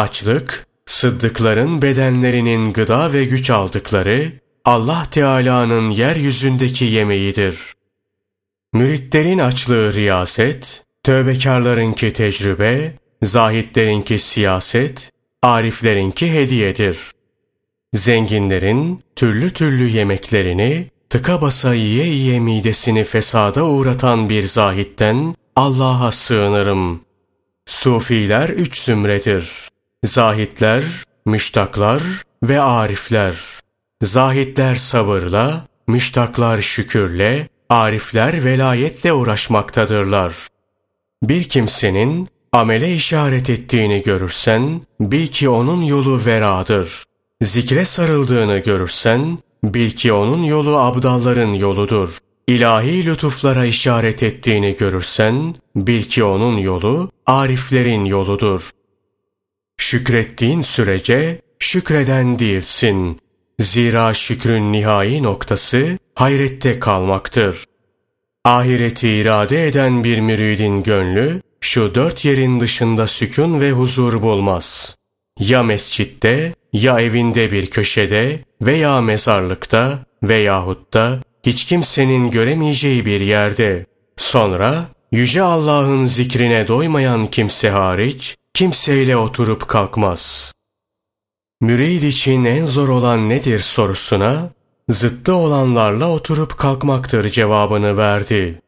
[0.00, 4.32] Açlık, sıddıkların bedenlerinin gıda ve güç aldıkları
[4.64, 7.58] Allah Teala'nın yeryüzündeki yemeğidir.
[8.72, 15.10] Müritlerin açlığı riyaset, tövbekarlarınki tecrübe, zahitlerinki siyaset,
[15.42, 16.98] ariflerinki hediyedir.
[17.94, 27.00] Zenginlerin türlü türlü yemeklerini tıka basa yiye yiye midesini fesada uğratan bir zahitten Allah'a sığınırım.
[27.66, 29.69] Sufiler üç zümredir.
[30.04, 30.84] Zahitler,
[31.26, 32.02] müştaklar
[32.42, 33.36] ve arifler.
[34.02, 40.34] Zahitler sabırla, müştaklar şükürle, arifler velayetle uğraşmaktadırlar.
[41.22, 47.04] Bir kimsenin amele işaret ettiğini görürsen, bil ki onun yolu veradır.
[47.42, 52.18] Zikre sarıldığını görürsen, bil ki onun yolu abdalların yoludur.
[52.46, 58.70] İlahi lütuflara işaret ettiğini görürsen, bil ki onun yolu ariflerin yoludur.
[59.80, 63.20] Şükrettiğin sürece şükreden değilsin.
[63.60, 67.64] Zira şükrün nihai noktası hayrette kalmaktır.
[68.44, 74.96] Ahireti irade eden bir müridin gönlü şu dört yerin dışında sükun ve huzur bulmaz.
[75.38, 83.86] Ya mescitte, ya evinde bir köşede veya mezarlıkta veyahut da hiç kimsenin göremeyeceği bir yerde.
[84.16, 90.52] Sonra Yüce Allah'ın zikrine doymayan kimse hariç kimseyle oturup kalkmaz.
[91.60, 94.50] Mürid için en zor olan nedir sorusuna
[94.88, 98.60] zıttı olanlarla oturup kalkmaktır cevabını verdi.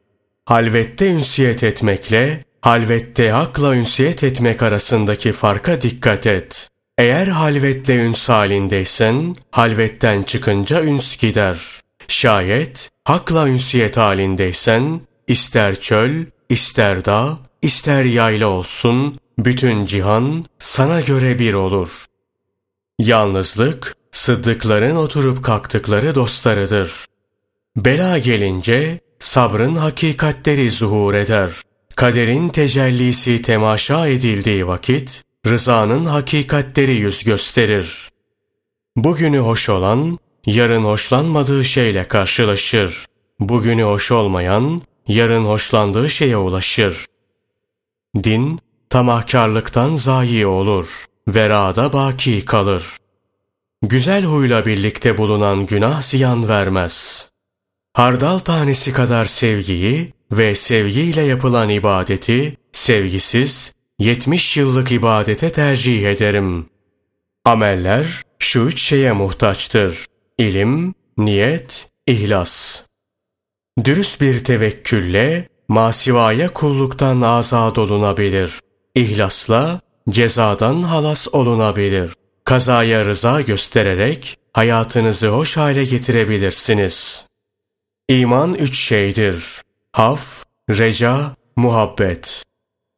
[0.45, 6.69] Halvette ünsiyet etmekle, halvette hakla ünsiyet etmek arasındaki farka dikkat et.
[6.97, 11.59] Eğer halvetle üns halindeysen, halvetten çıkınca üns gider.
[12.07, 16.11] Şayet hakla ünsiyet halindeysen, ister çöl,
[16.49, 22.05] ister dağ, ister yayla olsun, bütün cihan sana göre bir olur.
[22.99, 27.05] Yalnızlık, sıddıkların oturup kalktıkları dostlarıdır.
[27.75, 31.51] Bela gelince sabrın hakikatleri zuhur eder.
[31.95, 38.09] Kaderin tecellisi temaşa edildiği vakit, rızanın hakikatleri yüz gösterir.
[38.95, 43.05] Bugünü hoş olan, yarın hoşlanmadığı şeyle karşılaşır.
[43.39, 47.05] Bugünü hoş olmayan, yarın hoşlandığı şeye ulaşır.
[48.23, 48.59] Din,
[48.93, 50.87] tamahkarlıktan zayi olur,
[51.27, 52.97] verada baki kalır.
[53.81, 57.27] Güzel huyla birlikte bulunan günah ziyan vermez.
[57.93, 66.69] Hardal tanesi kadar sevgiyi ve sevgiyle yapılan ibadeti sevgisiz, 70 yıllık ibadete tercih ederim.
[67.45, 70.05] Ameller şu üç şeye muhtaçtır.
[70.37, 72.81] İlim, niyet, ihlas.
[73.83, 78.59] Dürüst bir tevekkülle masivaya kulluktan azad olunabilir.
[78.95, 79.79] İhlasla
[80.09, 82.13] cezadan halas olunabilir.
[82.45, 87.25] Kazaya rıza göstererek hayatınızı hoş hale getirebilirsiniz.
[88.09, 89.61] İman üç şeydir.
[89.91, 92.43] Haf, reca, muhabbet.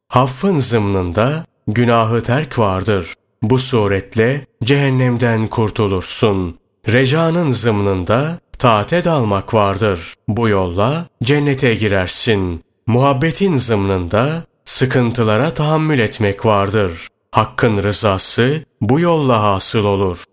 [0.08, 3.14] Haffın zımnında günahı terk vardır.
[3.42, 6.60] Bu suretle cehennemden kurtulursun.
[6.88, 10.14] Recanın zımnında taate dalmak vardır.
[10.28, 12.64] Bu yolla cennete girersin.
[12.88, 17.08] Muhabbetin zımnında sıkıntılara tahammül etmek vardır.
[17.32, 20.24] Hakkın rızası bu yolla hasıl olur.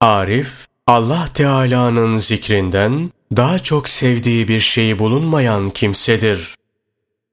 [0.00, 6.54] Arif, Allah Teala'nın zikrinden daha çok sevdiği bir şeyi bulunmayan kimsedir.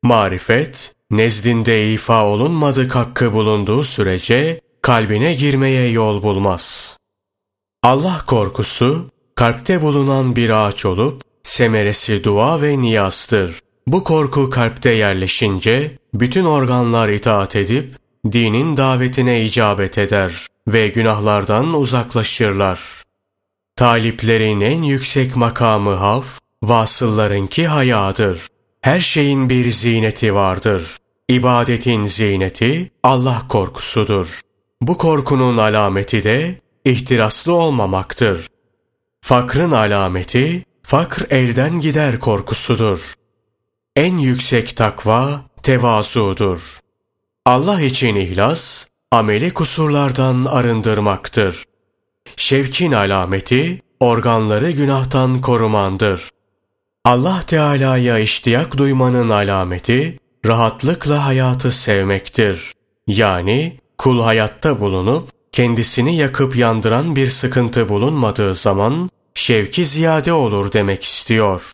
[0.03, 6.97] Marifet, nezdinde ifa olunmadık hakkı bulunduğu sürece kalbine girmeye yol bulmaz.
[7.83, 13.59] Allah korkusu, kalpte bulunan bir ağaç olup, semeresi dua ve niyazdır.
[13.87, 17.95] Bu korku kalpte yerleşince, bütün organlar itaat edip,
[18.31, 22.79] dinin davetine icabet eder ve günahlardan uzaklaşırlar.
[23.75, 26.25] Taliplerin en yüksek makamı haf,
[26.63, 28.47] vasıllarınki hayadır.
[28.81, 30.97] Her şeyin bir zineti vardır.
[31.29, 34.39] İbadetin zineti Allah korkusudur.
[34.81, 38.47] Bu korkunun alameti de ihtiraslı olmamaktır.
[39.21, 43.16] Fakrın alameti, fakr elden gider korkusudur.
[43.97, 46.79] En yüksek takva tevazudur.
[47.45, 51.63] Allah için ihlas, ameli kusurlardan arındırmaktır.
[52.35, 56.29] Şevkin alameti, organları günahtan korumandır.
[57.05, 62.73] Allah Teala'ya iştiyak duymanın alameti, rahatlıkla hayatı sevmektir.
[63.07, 71.03] Yani kul hayatta bulunup, kendisini yakıp yandıran bir sıkıntı bulunmadığı zaman, şevki ziyade olur demek
[71.03, 71.71] istiyor.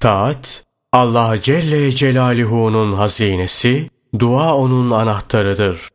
[0.00, 5.88] Taat, Allah Celle Celaluhu'nun hazinesi, dua onun anahtarıdır.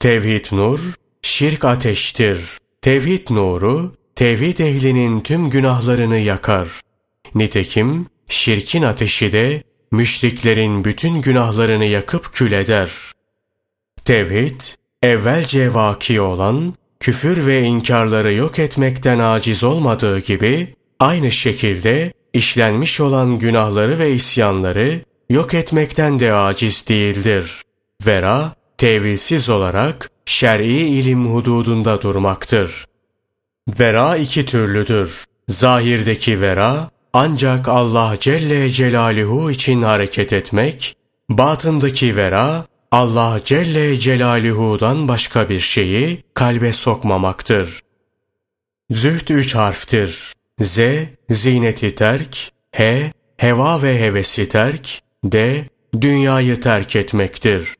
[0.00, 0.80] Tevhid nur,
[1.22, 2.58] şirk ateştir.
[2.82, 6.68] Tevhid nuru, tevhid ehlinin tüm günahlarını yakar.
[7.34, 12.90] Nitekim şirkin ateşi de müşriklerin bütün günahlarını yakıp kül eder.
[14.04, 14.60] Tevhid,
[15.02, 23.38] evvelce vaki olan, küfür ve inkarları yok etmekten aciz olmadığı gibi, aynı şekilde işlenmiş olan
[23.38, 27.62] günahları ve isyanları yok etmekten de aciz değildir.
[28.06, 32.84] Vera, tevilsiz olarak şer'i ilim hududunda durmaktır.
[33.68, 35.24] Vera iki türlüdür.
[35.48, 40.96] Zahirdeki vera, ancak Allah Celle Celaluhu için hareket etmek,
[41.30, 47.80] batındaki vera, Allah Celle Celaluhu'dan başka bir şeyi kalbe sokmamaktır.
[48.90, 50.32] Zühd üç harftir.
[50.62, 50.78] Z,
[51.30, 55.64] zineti terk, H, heva ve hevesi terk, D,
[56.00, 57.74] dünyayı terk etmektir.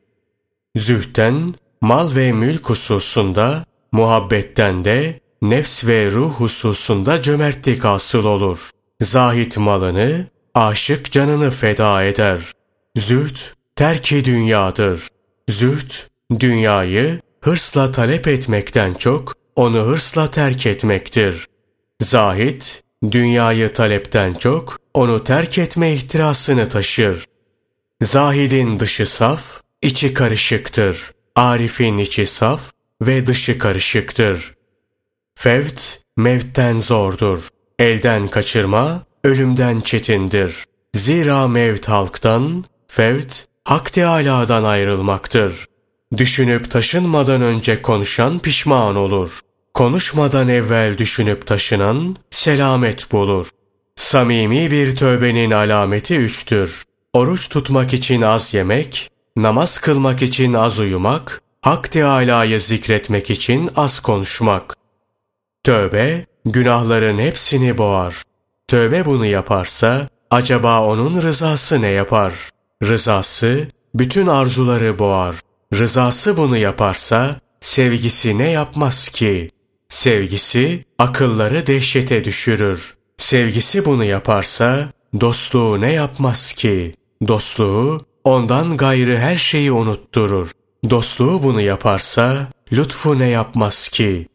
[0.75, 8.69] Zühten, mal ve mülk hususunda, muhabbetten de nefs ve ruh hususunda cömertlik asıl olur.
[9.01, 12.51] Zahit malını, aşık canını feda eder.
[12.97, 13.35] Zühd,
[13.75, 15.07] terki dünyadır.
[15.49, 15.91] Zühd,
[16.39, 21.45] dünyayı hırsla talep etmekten çok, onu hırsla terk etmektir.
[22.01, 27.25] Zahit, dünyayı talepten çok, onu terk etme ihtirasını taşır.
[28.01, 31.11] Zahidin dışı saf, içi karışıktır.
[31.35, 34.53] Arif'in içi saf ve dışı karışıktır.
[35.35, 37.47] Fevt, mevtten zordur.
[37.79, 40.65] Elden kaçırma, ölümden çetindir.
[40.95, 45.65] Zira mevt halktan, fevt, hak Teâlâ'dan ayrılmaktır.
[46.17, 49.39] Düşünüp taşınmadan önce konuşan pişman olur.
[49.73, 53.49] Konuşmadan evvel düşünüp taşınan selamet bulur.
[53.95, 56.83] Samimi bir tövbenin alameti üçtür.
[57.13, 63.99] Oruç tutmak için az yemek, namaz kılmak için az uyumak, Hak Teâlâ'yı zikretmek için az
[63.99, 64.75] konuşmak.
[65.63, 68.23] Tövbe, günahların hepsini boğar.
[68.67, 72.33] Tövbe bunu yaparsa, acaba onun rızası ne yapar?
[72.83, 75.35] Rızası, bütün arzuları boğar.
[75.73, 79.49] Rızası bunu yaparsa, sevgisi ne yapmaz ki?
[79.93, 82.97] Sevgisi, akılları dehşete düşürür.
[83.17, 86.91] Sevgisi bunu yaparsa, dostluğu ne yapmaz ki?
[87.27, 90.51] Dostluğu, ondan gayrı her şeyi unutturur.
[90.89, 94.27] Dostluğu bunu yaparsa, lütfu ne yapmaz ki?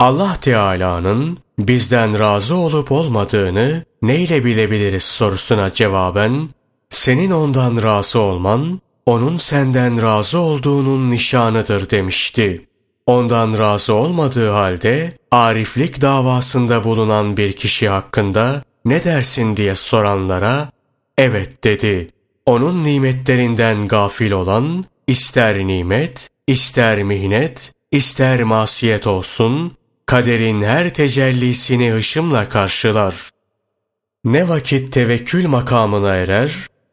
[0.00, 6.48] Allah Teala'nın bizden razı olup olmadığını neyle bilebiliriz sorusuna cevaben,
[6.90, 12.66] senin ondan razı olman, onun senden razı olduğunun nişanıdır demişti.
[13.06, 20.70] Ondan razı olmadığı halde, ariflik davasında bulunan bir kişi hakkında ne dersin diye soranlara,
[21.18, 22.08] evet dedi.
[22.46, 32.48] Onun nimetlerinden gafil olan, ister nimet, ister mihnet, ister masiyet olsun, kaderin her tecellisini hışımla
[32.48, 33.30] karşılar.
[34.24, 36.52] Ne vakit tevekkül makamına erer,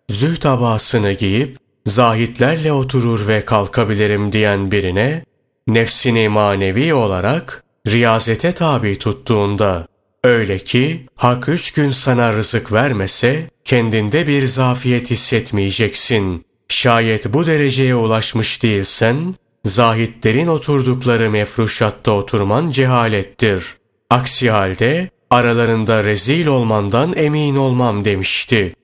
[0.09, 5.23] zühd abasını giyip, zahitlerle oturur ve kalkabilirim diyen birine,
[5.73, 9.87] nefsini manevi olarak riyazete tabi tuttuğunda,
[10.23, 16.45] öyle ki hak üç gün sana rızık vermese, kendinde bir zafiyet hissetmeyeceksin.
[16.69, 23.65] Şayet bu dereceye ulaşmış değilsen, zahitlerin oturdukları mefruşatta oturman cehalettir.
[24.09, 28.75] Aksi halde aralarında rezil olmandan emin olmam demişti.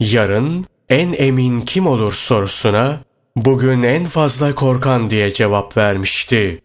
[0.00, 3.00] Yarın en emin kim olur sorusuna
[3.36, 6.60] bugün en fazla korkan diye cevap vermişti.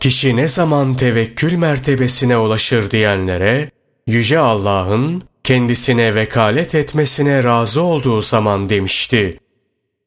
[0.00, 3.70] Kişi ne zaman tevekkül mertebesine ulaşır diyenlere
[4.06, 9.38] Yüce Allah'ın kendisine vekalet etmesine razı olduğu zaman demişti.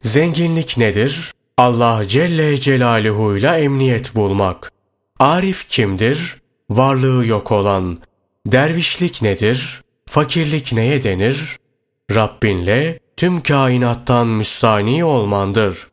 [0.01, 1.33] Zenginlik nedir?
[1.57, 4.71] Allah Celle Celaluhu ile emniyet bulmak.
[5.19, 6.37] Arif kimdir?
[6.69, 7.99] Varlığı yok olan.
[8.45, 9.81] Dervişlik nedir?
[10.09, 11.57] Fakirlik neye denir?
[12.15, 15.87] Rabbinle tüm kainattan müstani olmandır.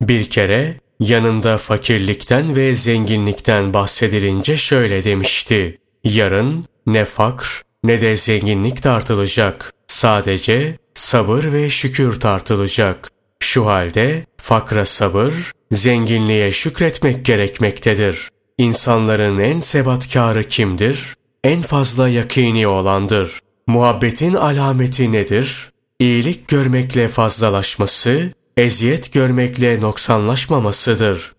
[0.00, 5.78] Bir kere yanında fakirlikten ve zenginlikten bahsedilince şöyle demişti.
[6.04, 9.72] Yarın ne fakr ne de zenginlik tartılacak.
[9.86, 13.10] Sadece sabır ve şükür tartılacak.
[13.40, 15.34] Şu halde fakra sabır,
[15.72, 18.28] zenginliğe şükretmek gerekmektedir.
[18.58, 21.14] İnsanların en sebatkarı kimdir?
[21.44, 23.40] En fazla yakini olandır.
[23.66, 25.70] Muhabbetin alameti nedir?
[26.00, 31.32] İyilik görmekle fazlalaşması, eziyet görmekle noksanlaşmamasıdır.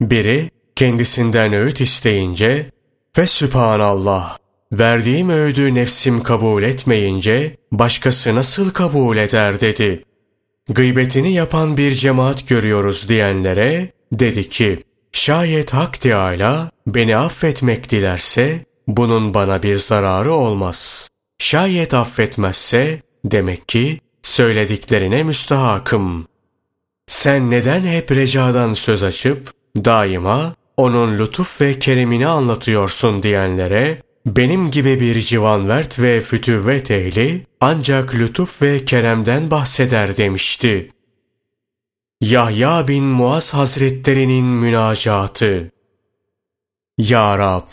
[0.00, 2.70] Biri kendisinden öğüt isteyince,
[3.12, 4.38] Fesübhanallah,
[4.72, 10.04] verdiğim öğüdü nefsim kabul etmeyince, başkası nasıl kabul eder dedi.
[10.68, 19.34] Gıybetini yapan bir cemaat görüyoruz diyenlere, dedi ki, şayet Hak Teâlâ beni affetmek dilerse, bunun
[19.34, 21.08] bana bir zararı olmaz.
[21.38, 26.26] Şayet affetmezse, demek ki söylediklerine müstahakım.
[27.06, 35.00] Sen neden hep recadan söz açıp, daima onun lütuf ve keremini anlatıyorsun diyenlere, benim gibi
[35.00, 40.90] bir civanvert ve fütüvvet ehli ancak lütuf ve keremden bahseder demişti.
[42.20, 45.70] Yahya bin Muaz Hazretlerinin münacatı
[46.98, 47.66] Ya Rab,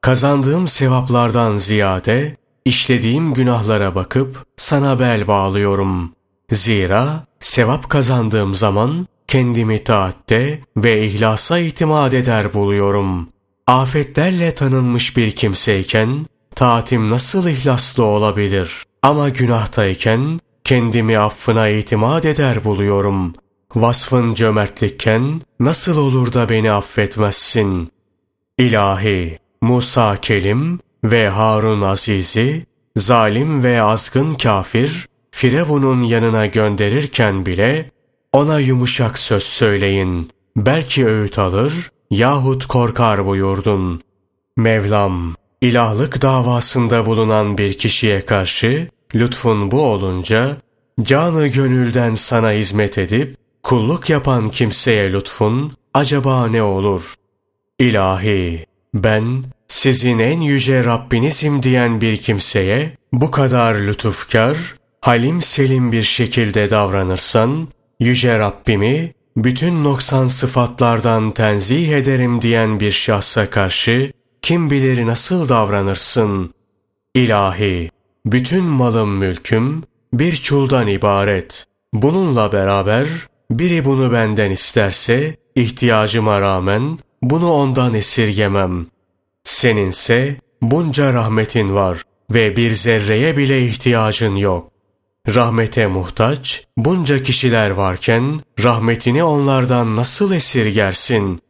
[0.00, 6.12] kazandığım sevaplardan ziyade işlediğim günahlara bakıp sana bel bağlıyorum.
[6.50, 13.28] Zira sevap kazandığım zaman kendimi taatte ve ihlasa itimat eder buluyorum.
[13.66, 18.82] Afetlerle tanınmış bir kimseyken taatim nasıl ihlaslı olabilir?
[19.02, 23.34] Ama günahtayken kendimi affına itimat eder buluyorum.
[23.74, 27.92] vasfın cömertlikken nasıl olur da beni affetmezsin?
[28.58, 37.90] İlahi, Musa Kelim ve Harun Aziz'i, zalim ve azgın kafir, Firavun'un yanına gönderirken bile,
[38.32, 44.02] ona yumuşak söz söyleyin, belki öğüt alır, yahut korkar buyurdun.
[44.56, 50.56] Mevlam, ilahlık davasında bulunan bir kişiye karşı, lütfun bu olunca,
[51.02, 57.14] canı gönülden sana hizmet edip, kulluk yapan kimseye lütfun, acaba ne olur?
[57.78, 64.56] İlahi, ben sizin en yüce Rabbinizim diyen bir kimseye bu kadar lütufkar,
[65.00, 67.68] halim selim bir şekilde davranırsan,
[68.00, 74.12] yüce Rabbimi bütün noksan sıfatlardan tenzih ederim diyen bir şahsa karşı
[74.42, 76.54] kim bilir nasıl davranırsın?
[77.14, 77.90] İlahi,
[78.26, 81.66] bütün malım mülküm bir çuldan ibaret.
[81.92, 83.06] Bununla beraber
[83.50, 88.91] biri bunu benden isterse ihtiyacıma rağmen bunu ondan esirgemem.
[89.44, 94.72] Seninse bunca rahmetin var ve bir zerreye bile ihtiyacın yok.
[95.34, 101.40] Rahmete muhtaç bunca kişiler varken rahmetini onlardan nasıl esirgersin?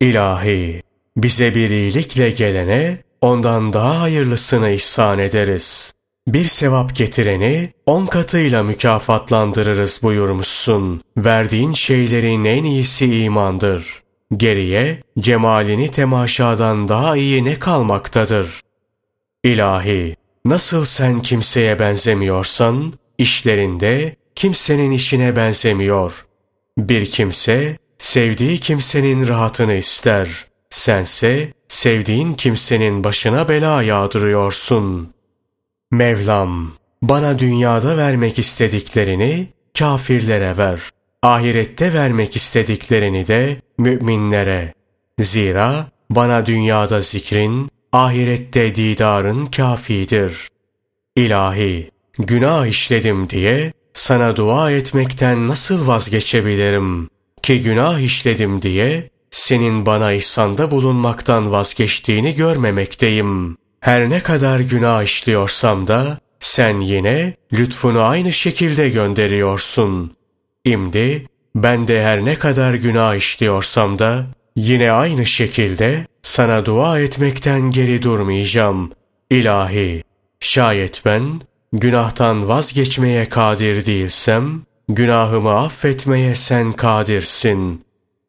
[0.00, 0.82] İlahi,
[1.16, 5.92] bize bir iyilikle gelene ondan daha hayırlısını ihsan ederiz.
[6.28, 11.02] Bir sevap getireni on katıyla mükafatlandırırız buyurmuşsun.
[11.16, 14.01] Verdiğin şeylerin en iyisi imandır.
[14.36, 18.60] Geriye cemalini temaşadan daha iyi ne kalmaktadır?
[19.44, 26.26] İlahi, nasıl sen kimseye benzemiyorsan, işlerinde kimsenin işine benzemiyor.
[26.78, 30.46] Bir kimse, sevdiği kimsenin rahatını ister.
[30.70, 35.14] Sense, sevdiğin kimsenin başına bela yağdırıyorsun.
[35.90, 36.72] Mevlam,
[37.02, 40.80] bana dünyada vermek istediklerini kafirlere ver.
[41.22, 44.74] Ahirette vermek istediklerini de müminlere.
[45.20, 50.48] Zira bana dünyada zikrin, ahirette didarın kafidir.
[51.16, 57.08] İlahi, günah işledim diye sana dua etmekten nasıl vazgeçebilirim?
[57.42, 63.56] Ki günah işledim diye senin bana ihsanda bulunmaktan vazgeçtiğini görmemekteyim.
[63.80, 70.16] Her ne kadar günah işliyorsam da sen yine lütfunu aynı şekilde gönderiyorsun.
[70.64, 77.60] İmdi ben de her ne kadar günah işliyorsam da yine aynı şekilde sana dua etmekten
[77.60, 78.90] geri durmayacağım.
[79.30, 80.04] İlahi,
[80.40, 81.40] şayet ben
[81.72, 87.84] günahtan vazgeçmeye kadir değilsem, günahımı affetmeye sen kadirsin.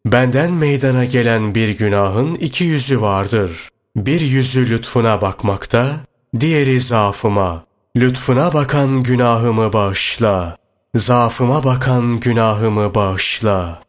[0.06, 3.70] Benden meydana gelen bir günahın iki yüzü vardır.
[3.96, 5.96] Bir yüzü lütfuna bakmakta,
[6.40, 7.66] diğeri zaafıma.
[7.98, 10.63] Lütfuna bakan günahımı bağışla.
[10.96, 13.84] Zaafıma bakan günahımı bağışla.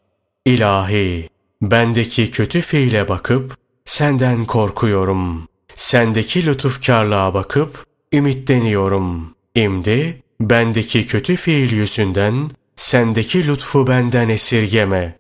[0.47, 1.29] İlahi,
[1.63, 5.49] bendeki kötü fiile bakıp, senden korkuyorum.
[5.75, 9.35] Sendeki lütufkarlığa bakıp, ümitleniyorum.
[9.55, 15.19] İmdi, bendeki kötü fiil yüzünden, sendeki lütfu benden esirgeme.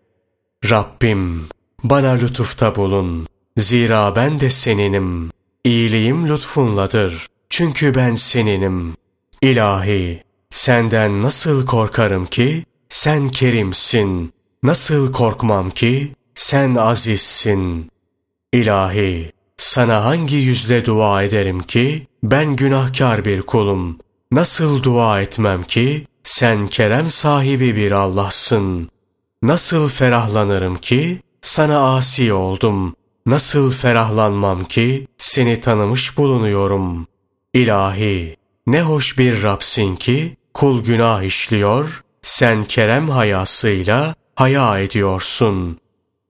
[0.70, 1.48] Rabbim,
[1.82, 3.26] bana lütufta bulun.
[3.56, 5.30] Zira ben de seninim.
[5.64, 7.26] İyiliğim lütfunladır.
[7.48, 8.94] Çünkü ben seninim.
[9.42, 10.24] İlahi,
[10.54, 12.64] senden nasıl korkarım ki?
[12.88, 14.32] Sen kerimsin.
[14.62, 16.12] Nasıl korkmam ki?
[16.34, 17.90] Sen azizsin.
[18.52, 22.06] İlahi, sana hangi yüzle dua ederim ki?
[22.22, 23.98] Ben günahkar bir kulum.
[24.32, 26.06] Nasıl dua etmem ki?
[26.22, 28.88] Sen kerem sahibi bir Allah'sın.
[29.42, 31.20] Nasıl ferahlanırım ki?
[31.42, 32.96] Sana asi oldum.
[33.26, 37.06] Nasıl ferahlanmam ki seni tanımış bulunuyorum.
[37.54, 38.36] İlahi,
[38.66, 45.78] ne hoş bir Rabsin ki kul günah işliyor, sen kerem hayasıyla haya ediyorsun.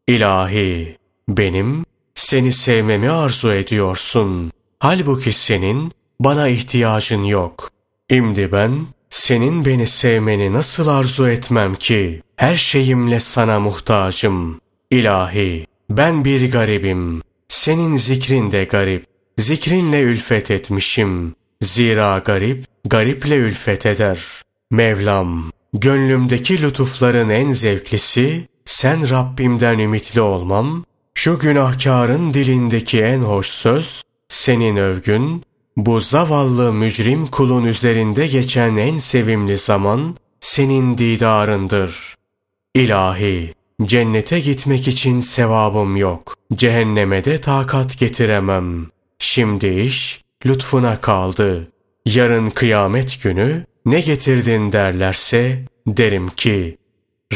[0.09, 0.99] İlahi,
[1.29, 4.53] benim seni sevmemi arzu ediyorsun.
[4.79, 7.70] Halbuki senin bana ihtiyacın yok.
[8.11, 12.22] İmdi ben senin beni sevmeni nasıl arzu etmem ki?
[12.37, 14.61] Her şeyimle sana muhtacım.
[14.91, 17.22] İlahi, ben bir garibim.
[17.49, 19.05] Senin zikrin de garip.
[19.39, 21.35] Zikrinle ülfet etmişim.
[21.65, 24.19] Zira garip, gariple ülfet eder.
[24.71, 30.85] Mevlam, gönlümdeki lütufların en zevklisi, sen Rabbimden ümitli olmam,
[31.15, 35.43] şu günahkarın dilindeki en hoş söz, senin övgün,
[35.77, 42.15] bu zavallı mücrim kulun üzerinde geçen en sevimli zaman, senin didarındır.
[42.75, 46.35] İlahi, Cennete gitmek için sevabım yok.
[46.55, 48.87] Cehenneme de takat getiremem.
[49.19, 51.68] Şimdi iş lütfuna kaldı.
[52.07, 56.78] Yarın kıyamet günü ne getirdin derlerse derim ki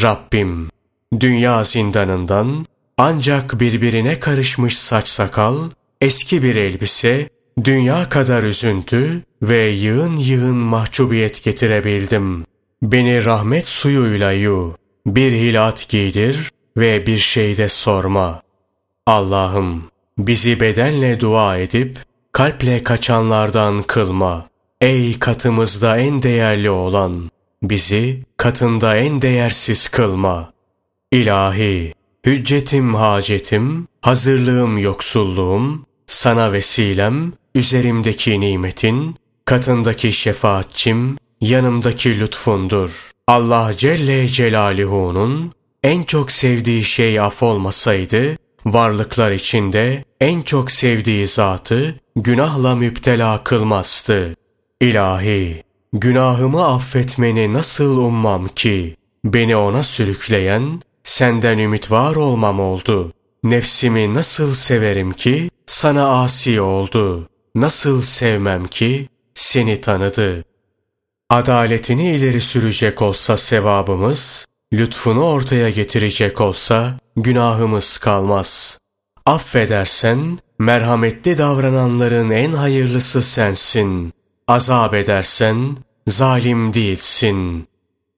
[0.03, 0.69] Rabbim,
[1.19, 2.65] dünya zindanından
[2.97, 5.57] ancak birbirine karışmış saç sakal,
[6.01, 7.29] eski bir elbise,
[7.63, 12.45] dünya kadar üzüntü ve yığın yığın mahcubiyet getirebildim.
[12.81, 18.41] Beni rahmet suyuyla yu, bir hilat giydir ve bir şey de sorma.
[19.05, 19.83] Allah'ım
[20.17, 21.99] bizi bedenle dua edip
[22.31, 24.49] kalple kaçanlardan kılma.
[24.81, 27.31] Ey katımızda en değerli olan,
[27.63, 30.53] bizi katında en değersiz kılma.
[31.11, 31.93] İlahi,
[32.25, 39.15] hüccetim hacetim, hazırlığım yoksulluğum, sana vesilem, üzerimdeki nimetin,
[39.45, 43.11] katındaki şefaatçim, yanımdaki lütfundur.
[43.27, 45.51] Allah Celle Celaluhu'nun
[45.83, 48.37] en çok sevdiği şey af olmasaydı,
[48.73, 54.35] varlıklar içinde en çok sevdiği zatı günahla müptela kılmazdı.
[54.81, 55.63] İlahi,
[55.93, 58.95] günahımı affetmeni nasıl ummam ki?
[59.25, 63.13] Beni ona sürükleyen, senden ümit var olmam oldu.
[63.43, 67.29] Nefsimi nasıl severim ki, sana asi oldu.
[67.55, 70.43] Nasıl sevmem ki, seni tanıdı.
[71.29, 78.77] Adaletini ileri sürecek olsa sevabımız, lütfunu ortaya getirecek olsa günahımız kalmaz.
[79.25, 84.13] Affedersen, merhametli davrananların en hayırlısı sensin.
[84.47, 87.67] Azap edersen, zalim değilsin.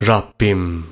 [0.08, 0.86] Rabbim,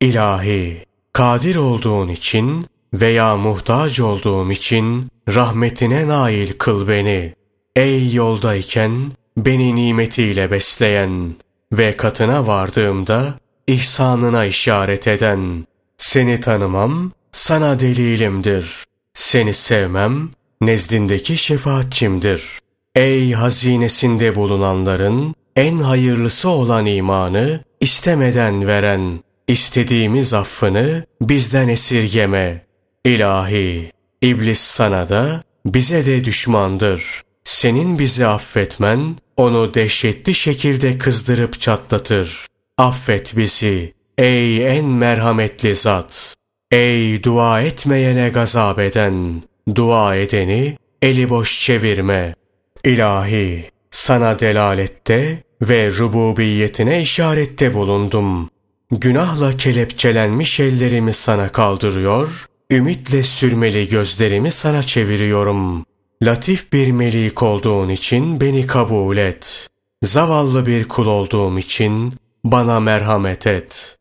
[0.00, 7.34] ilahi, kadir olduğun için veya muhtaç olduğum için rahmetine nail kıl beni.
[7.76, 11.34] Ey yoldayken beni nimetiyle besleyen
[11.72, 13.34] ve katına vardığımda
[13.66, 15.66] ihsanına işaret eden.
[15.96, 18.84] Seni tanımam, sana delilimdir.
[19.14, 20.30] Seni sevmem,
[20.60, 22.42] nezdindeki şefaatçimdir.
[22.94, 32.64] Ey hazinesinde bulunanların en hayırlısı olan imanı istemeden veren, istediğimiz affını bizden esirgeme.
[33.04, 37.22] İlahi, iblis sana da bize de düşmandır.
[37.44, 42.46] Senin bizi affetmen onu dehşetli şekilde kızdırıp çatlatır.
[42.78, 46.34] Affet bizi ey en merhametli zat.
[46.74, 49.42] Ey dua etmeyene gazap eden,
[49.74, 52.34] dua edeni eli boş çevirme.
[52.84, 58.50] İlahi, sana delalette ve rububiyetine işarette bulundum.
[58.90, 65.86] Günahla kelepçelenmiş ellerimi sana kaldırıyor, ümitle sürmeli gözlerimi sana çeviriyorum.
[66.22, 69.68] Latif bir melik olduğun için beni kabul et.
[70.02, 72.14] Zavallı bir kul olduğum için
[72.44, 73.98] bana merhamet et.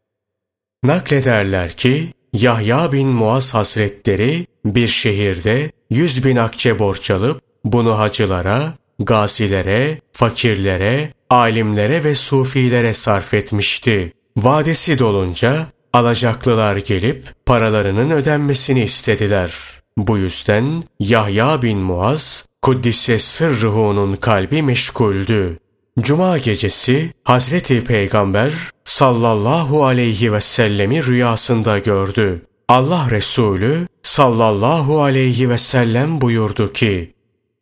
[0.84, 8.73] Naklederler ki, Yahya bin Muaz Hazretleri bir şehirde yüz bin akçe borç alıp bunu hacılara,
[8.99, 14.13] gazilere, fakirlere, alimlere ve sufilere sarf etmişti.
[14.38, 19.53] Vadesi dolunca alacaklılar gelip paralarının ödenmesini istediler.
[19.97, 25.59] Bu yüzden Yahya bin Muaz, Kuddise sırrıhu'nun kalbi meşguldü.
[25.99, 32.45] Cuma gecesi Hazreti Peygamber sallallahu aleyhi ve sellemi rüyasında gördü.
[32.67, 37.13] Allah Resulü sallallahu aleyhi ve sellem buyurdu ki,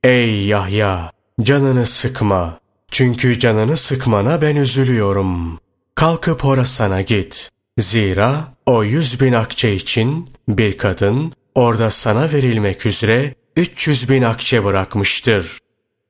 [0.03, 1.11] Ey Yahya!
[1.41, 2.59] Canını sıkma.
[2.91, 5.59] Çünkü canını sıkmana ben üzülüyorum.
[5.95, 7.49] Kalkıp Horasan'a git.
[7.79, 14.63] Zira o yüz bin akçe için bir kadın orada sana verilmek üzere 300 bin akçe
[14.63, 15.57] bırakmıştır.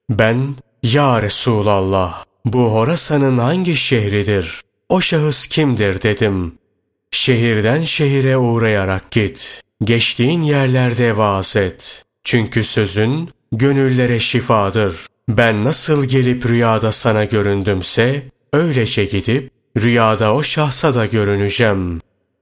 [0.10, 4.62] Ben, Ya Resulallah, bu Horasan'ın hangi şehridir?
[4.90, 6.54] O şahıs kimdir dedim.
[7.12, 9.62] Şehirden şehire uğrayarak git.
[9.84, 12.04] Geçtiğin yerlerde vaaz et.
[12.24, 15.08] Çünkü sözün gönüllere şifadır.
[15.30, 18.24] Ben nasıl gelip rüyada sana göründümse,
[18.54, 22.02] öylece gidip rüyada o şahsa da görüneceğim.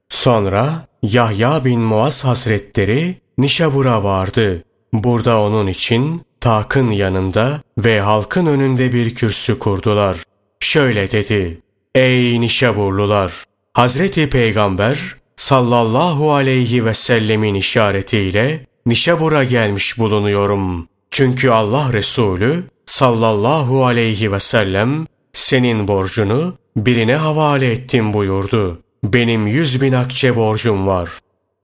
[0.09, 4.63] Sonra Yahya bin Muaz Hazretleri Nişabur'a vardı.
[4.93, 10.17] Burada onun için takın yanında ve halkın önünde bir kürsü kurdular.
[10.59, 11.61] Şöyle dedi.
[11.95, 13.43] Ey Nişaburlular!
[13.73, 20.87] Hazreti Peygamber sallallahu aleyhi ve sellemin işaretiyle Nişabur'a gelmiş bulunuyorum.
[21.11, 28.81] Çünkü Allah Resulü sallallahu aleyhi ve sellem senin borcunu birine havale ettim buyurdu.
[29.03, 31.09] Benim yüz bin akçe borcum var.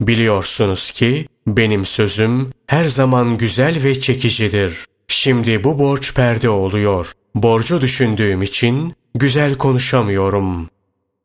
[0.00, 4.84] Biliyorsunuz ki benim sözüm her zaman güzel ve çekicidir.
[5.08, 7.12] Şimdi bu borç perde oluyor.
[7.34, 10.68] Borcu düşündüğüm için güzel konuşamıyorum.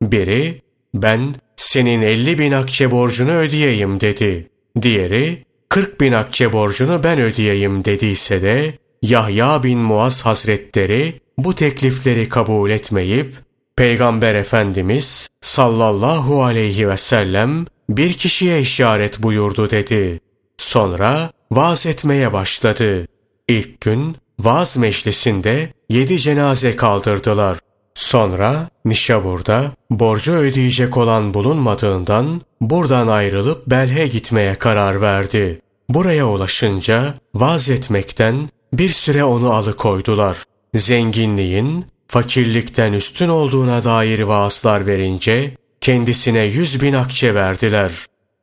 [0.01, 0.61] Biri,
[0.93, 4.49] ben senin elli bin akçe borcunu ödeyeyim dedi.
[4.81, 12.29] Diğeri, kırk bin akçe borcunu ben ödeyeyim dediyse de, Yahya bin Muaz Hazretleri bu teklifleri
[12.29, 13.33] kabul etmeyip,
[13.75, 17.65] Peygamber Efendimiz sallallahu aleyhi ve sellem
[17.97, 20.19] bir kişiye işaret buyurdu dedi.
[20.57, 23.07] Sonra vaaz etmeye başladı.
[23.47, 27.57] İlk gün vaaz meclisinde yedi cenaze kaldırdılar.
[27.95, 35.61] Sonra Nişabur'da borcu ödeyecek olan bulunmadığından buradan ayrılıp Belhe gitmeye karar verdi.
[35.89, 40.37] Buraya ulaşınca vaaz etmekten bir süre onu alıkoydular.
[40.75, 47.91] Zenginliğin fakirlikten üstün olduğuna dair vaazlar verince kendisine yüz bin akçe verdiler.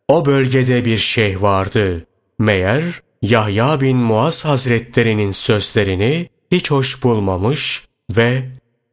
[0.09, 2.07] O bölgede bir şeyh vardı.
[2.39, 2.83] Meğer
[3.23, 7.85] Yahya bin Muaz Hazretlerinin sözlerini hiç hoş bulmamış
[8.17, 8.43] ve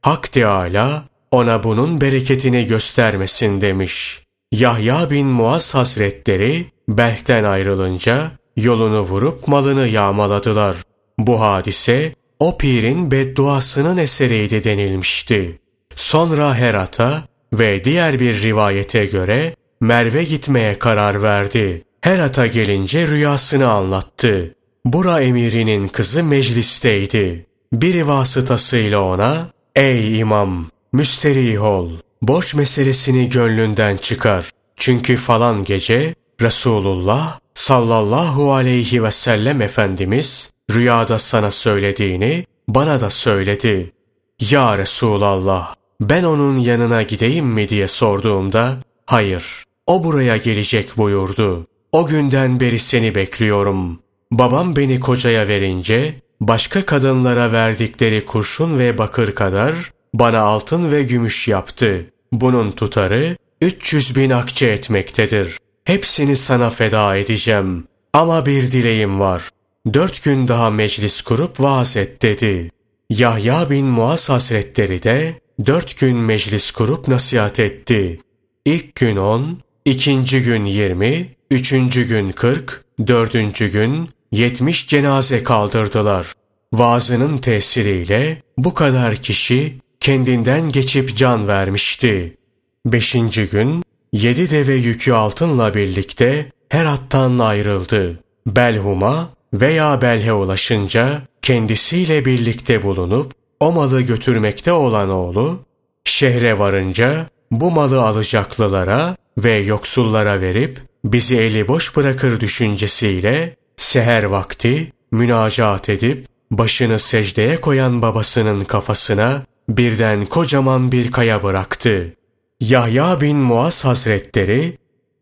[0.01, 4.21] Hak Teâlâ ona bunun bereketini göstermesin demiş.
[4.51, 10.75] Yahya bin Muaz Hazretleri Belh'ten ayrılınca yolunu vurup malını yağmaladılar.
[11.17, 15.59] Bu hadise o pirin bedduasının eseriydi denilmişti.
[15.95, 17.23] Sonra Herat'a
[17.59, 21.83] ve diğer bir rivayete göre Merve gitmeye karar verdi.
[22.01, 24.55] Herat'a gelince rüyasını anlattı.
[24.85, 27.45] Bura emirinin kızı meclisteydi.
[27.73, 31.89] Biri vasıtasıyla ona, ''Ey imam, müsterih ol,
[32.21, 34.49] boş meselesini gönlünden çıkar.
[34.77, 43.91] Çünkü falan gece Resulullah sallallahu aleyhi ve sellem Efendimiz rüyada sana söylediğini bana da söyledi.
[44.39, 51.67] Ya Resulallah ben onun yanına gideyim mi diye sorduğumda hayır o buraya gelecek buyurdu.
[51.91, 53.99] O günden beri seni bekliyorum.
[54.31, 59.75] Babam beni kocaya verince başka kadınlara verdikleri kurşun ve bakır kadar
[60.13, 62.05] bana altın ve gümüş yaptı.
[62.31, 65.57] Bunun tutarı 300 bin akçe etmektedir.
[65.83, 67.87] Hepsini sana feda edeceğim.
[68.13, 69.49] Ama bir dileğim var.
[69.93, 72.71] Dört gün daha meclis kurup vaaz et dedi.
[73.09, 78.19] Yahya bin Muaz Hazretleri de dört gün meclis kurup nasihat etti.
[78.65, 86.33] İlk gün on, ikinci gün yirmi, üçüncü gün kırk, dördüncü gün yetmiş cenaze kaldırdılar.
[86.73, 92.37] Vaazının tesiriyle bu kadar kişi kendinden geçip can vermişti.
[92.85, 93.83] Beşinci gün
[94.13, 98.19] yedi deve yükü altınla birlikte Herat'tan ayrıldı.
[98.47, 105.59] Belhum'a veya Belhe ulaşınca kendisiyle birlikte bulunup o malı götürmekte olan oğlu,
[106.05, 114.91] şehre varınca bu malı alacaklılara ve yoksullara verip bizi eli boş bırakır düşüncesiyle seher vakti
[115.11, 122.13] münacaat edip başını secdeye koyan babasının kafasına birden kocaman bir kaya bıraktı.
[122.59, 124.77] Yahya bin Muaz Hazretleri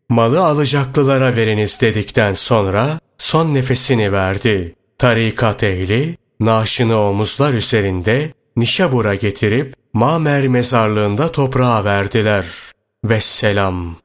[0.08, 4.74] malı alacaklılara veriniz dedikten sonra son nefesini verdi.
[4.98, 12.46] Tarikat ehli naaşını omuzlar üzerinde Nişabur'a getirip Mamer mezarlığında toprağa verdiler.
[13.04, 14.03] Vesselam.